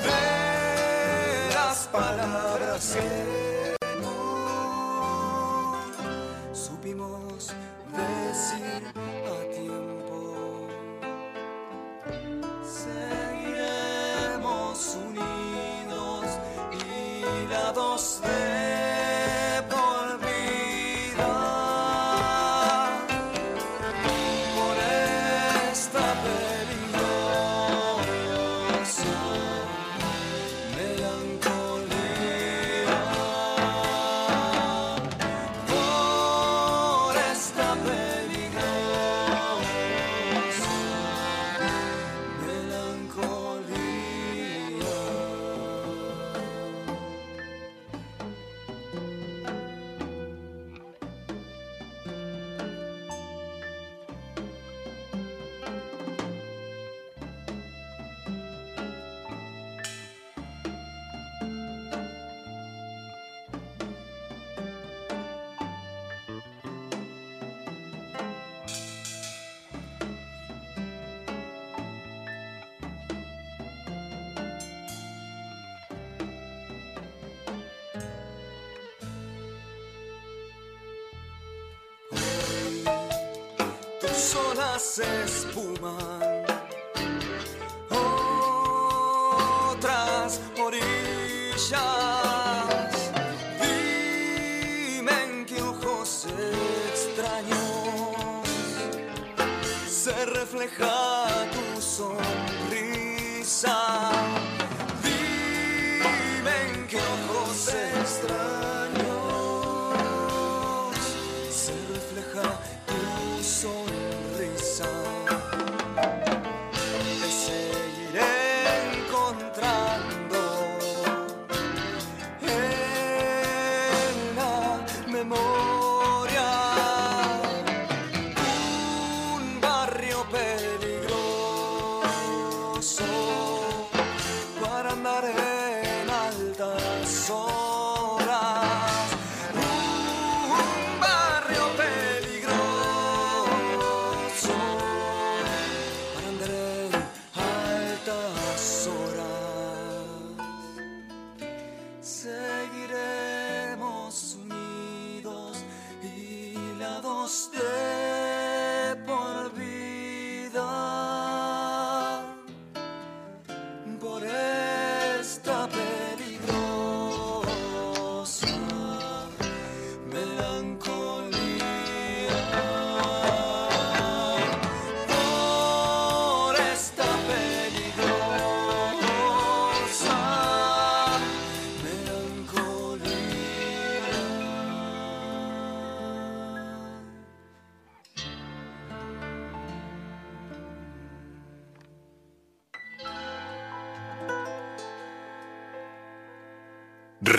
[0.00, 2.96] de las palabras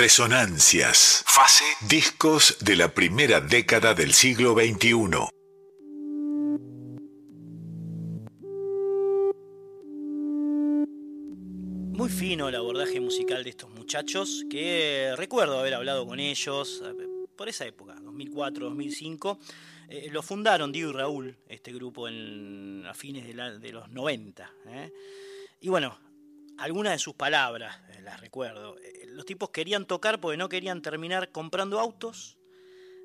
[0.01, 1.23] Resonancias.
[1.27, 1.63] Fase.
[1.81, 5.29] Discos de la primera década del siglo XXI.
[11.93, 16.93] Muy fino el abordaje musical de estos muchachos, que recuerdo haber hablado con ellos eh,
[17.35, 19.39] por esa época, 2004, 2005.
[19.89, 23.89] Eh, lo fundaron Diego y Raúl, este grupo, en, a fines de, la- de los
[23.89, 24.51] 90.
[24.67, 24.91] ¿eh?
[25.59, 25.97] Y bueno,
[26.57, 28.77] algunas de sus palabras eh, las recuerdo.
[29.11, 32.37] Los tipos querían tocar porque no querían terminar comprando autos,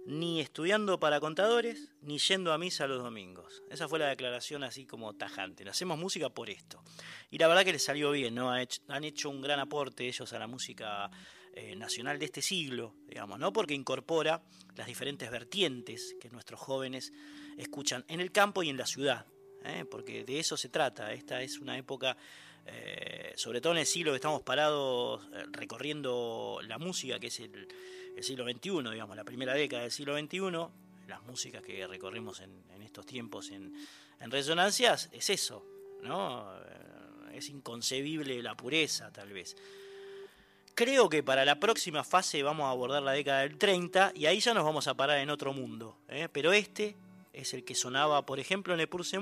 [0.07, 3.65] ni estudiando para contadores, ni yendo a misa los domingos.
[3.71, 5.69] Esa fue la declaración así como tajante.
[5.69, 6.83] Hacemos música por esto.
[7.31, 8.53] Y la verdad que les salió bien, ¿no?
[8.53, 11.11] Han hecho un gran aporte ellos a la música
[11.59, 13.51] eh, nacional de este siglo, digamos, ¿no?
[13.51, 14.43] Porque incorpora
[14.77, 17.13] las diferentes vertientes que nuestros jóvenes
[17.57, 19.27] escuchan en el campo y en la ciudad,
[19.65, 19.87] ¿eh?
[19.91, 21.15] porque de eso se trata.
[21.15, 22.17] Esta es una época,
[22.67, 25.23] eh, sobre todo en el siglo que estamos parados
[25.53, 27.69] recorriendo la música, que es el,
[28.21, 30.41] siglo XXI, digamos, la primera década del siglo XXI,
[31.09, 33.75] las músicas que recorrimos en, estos tiempos en,
[34.21, 35.65] en resonancias, es eso,
[36.03, 36.51] ¿no?
[37.35, 39.57] Es inconcebible la pureza, tal vez.
[40.77, 44.41] Creo que para la próxima fase vamos a abordar la década del 30 y ahí
[44.41, 45.97] ya nos vamos a parar en otro mundo.
[46.07, 46.29] ¿eh?
[46.31, 46.95] Pero este
[47.33, 49.19] es el que sonaba, por ejemplo, en el Purse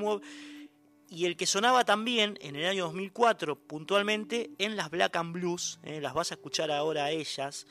[1.08, 5.78] y el que sonaba también en el año 2004, puntualmente, en las Black and Blues.
[5.82, 6.00] ¿eh?
[6.00, 7.66] Las vas a escuchar ahora a ellas.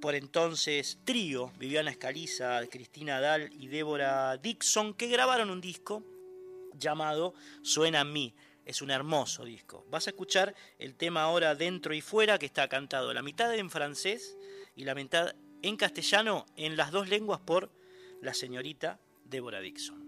[0.00, 6.02] Por entonces, trío, Viviana Escaliza, Cristina Dal y Débora Dixon, que grabaron un disco
[6.78, 8.34] llamado Suena a mí.
[8.64, 9.86] Es un hermoso disco.
[9.90, 13.70] Vas a escuchar el tema ahora dentro y fuera que está cantado la mitad en
[13.70, 14.36] francés
[14.74, 17.70] y la mitad en castellano en las dos lenguas por
[18.20, 20.03] la señorita Débora Dixon.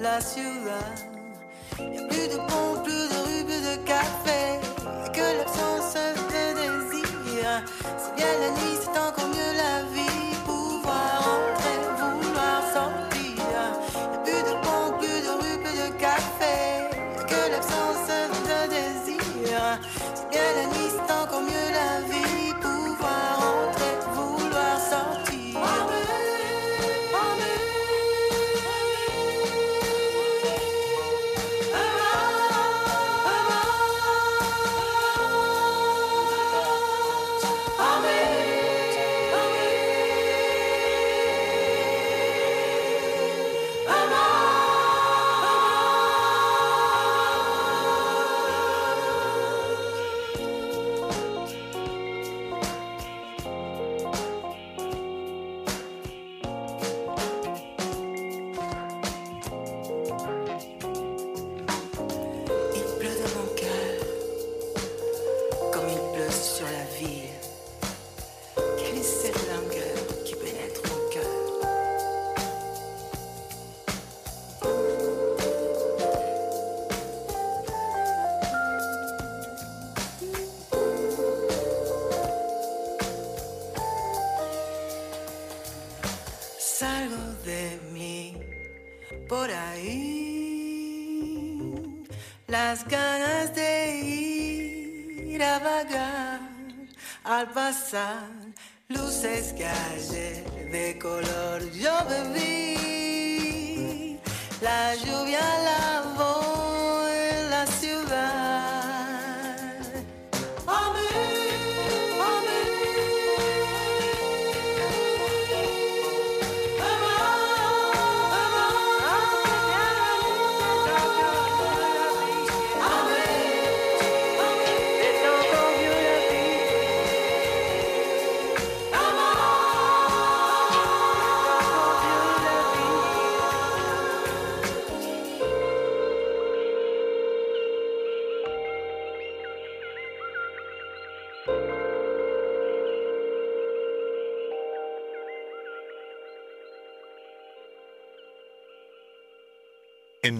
[0.00, 0.94] la Suran.
[1.78, 2.38] Y'a plus de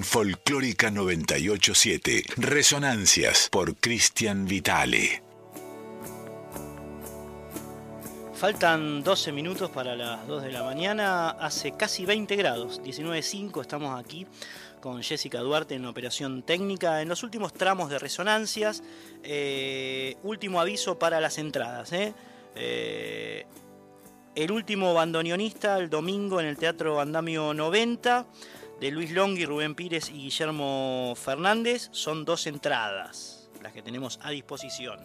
[0.02, 5.22] Folclórica 987, Resonancias por Cristian Vitale.
[8.34, 13.98] Faltan 12 minutos para las 2 de la mañana, hace casi 20 grados, 19.5 estamos
[14.00, 14.26] aquí
[14.80, 17.02] con Jessica Duarte en operación técnica.
[17.02, 18.82] En los últimos tramos de resonancias,
[19.22, 21.92] eh, último aviso para las entradas.
[21.92, 22.14] ¿eh?
[22.54, 23.46] Eh,
[24.34, 28.26] el último bandoneonista el domingo en el Teatro Andamio 90
[28.80, 31.90] de Luis Longhi, Rubén Pires y Guillermo Fernández.
[31.92, 34.98] Son dos entradas las que tenemos a disposición.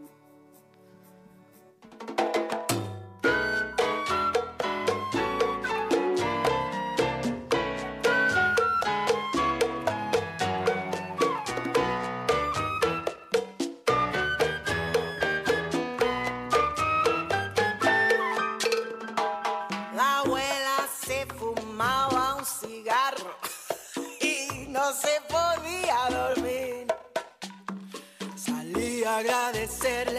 [29.79, 30.16] said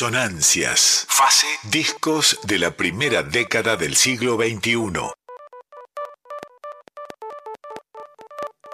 [0.00, 1.06] Resonancias.
[1.08, 1.48] Fase.
[1.72, 4.92] Discos de la primera década del siglo XXI.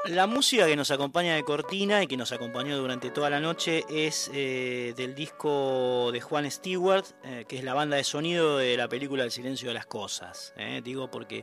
[0.05, 3.87] La música que nos acompaña de cortina y que nos acompañó durante toda la noche
[3.89, 8.77] es eh, del disco de Juan Stewart, eh, que es la banda de sonido de
[8.77, 10.53] la película El silencio de las cosas.
[10.59, 10.83] eh.
[10.85, 11.43] Digo porque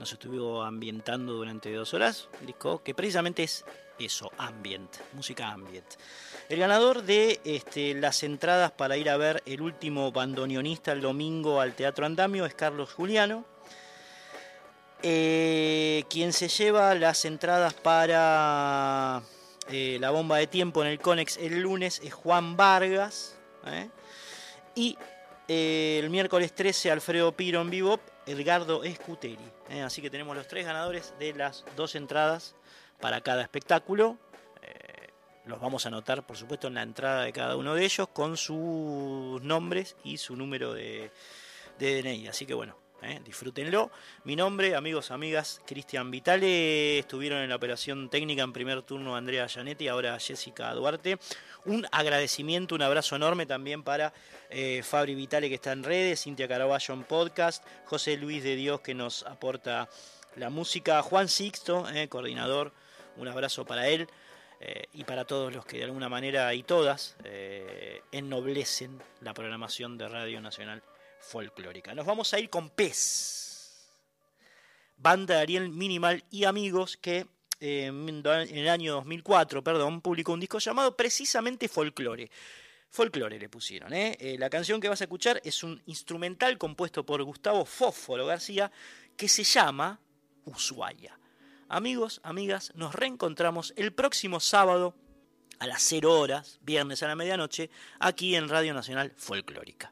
[0.00, 3.64] nos estuvo ambientando durante dos horas, un disco que precisamente es
[4.00, 5.94] eso, ambient, música ambient.
[6.52, 11.62] El ganador de este, las entradas para ir a ver el último bandoneonista el domingo
[11.62, 13.46] al Teatro Andamio es Carlos Juliano.
[15.02, 19.22] Eh, quien se lleva las entradas para
[19.70, 23.34] eh, la bomba de tiempo en el Conex el lunes es Juan Vargas.
[23.68, 23.88] ¿eh?
[24.74, 24.98] Y
[25.48, 29.38] eh, el miércoles 13 Alfredo Piro en vivo, Edgardo Escuteri.
[29.82, 32.54] Así que tenemos los tres ganadores de las dos entradas
[33.00, 34.18] para cada espectáculo.
[35.44, 38.36] Los vamos a anotar, por supuesto, en la entrada de cada uno de ellos con
[38.36, 41.10] sus nombres y su número de,
[41.78, 42.28] de DNI.
[42.28, 43.20] Así que bueno, ¿eh?
[43.24, 43.90] disfrútenlo.
[44.24, 47.00] Mi nombre, amigos, amigas, Cristian Vitale.
[47.00, 51.18] Estuvieron en la operación técnica en primer turno Andrea Gianetti, ahora Jessica Duarte.
[51.64, 54.12] Un agradecimiento, un abrazo enorme también para
[54.50, 58.80] eh, Fabri Vitale que está en redes, Cintia Caraballo en podcast, José Luis de Dios
[58.80, 59.88] que nos aporta
[60.36, 62.72] la música, Juan Sixto, eh, coordinador,
[63.16, 64.08] un abrazo para él.
[64.64, 69.98] Eh, y para todos los que de alguna manera y todas eh, ennoblecen la programación
[69.98, 70.84] de Radio Nacional
[71.18, 71.96] Folclórica.
[71.96, 73.90] Nos vamos a ir con Pez,
[74.96, 77.26] banda de Ariel Minimal y amigos que
[77.58, 82.30] eh, en el año 2004, perdón, publicó un disco llamado precisamente Folklore.
[82.88, 83.90] Folklore le pusieron.
[83.90, 88.70] la canción que vas a escuchar es un instrumental compuesto por Gustavo Fósforo García
[89.16, 89.98] que se llama
[90.44, 91.18] Ushuaia.
[91.72, 94.94] Amigos, amigas, nos reencontramos el próximo sábado
[95.58, 99.90] a las 0 horas, viernes a la medianoche, aquí en Radio Nacional Folclórica.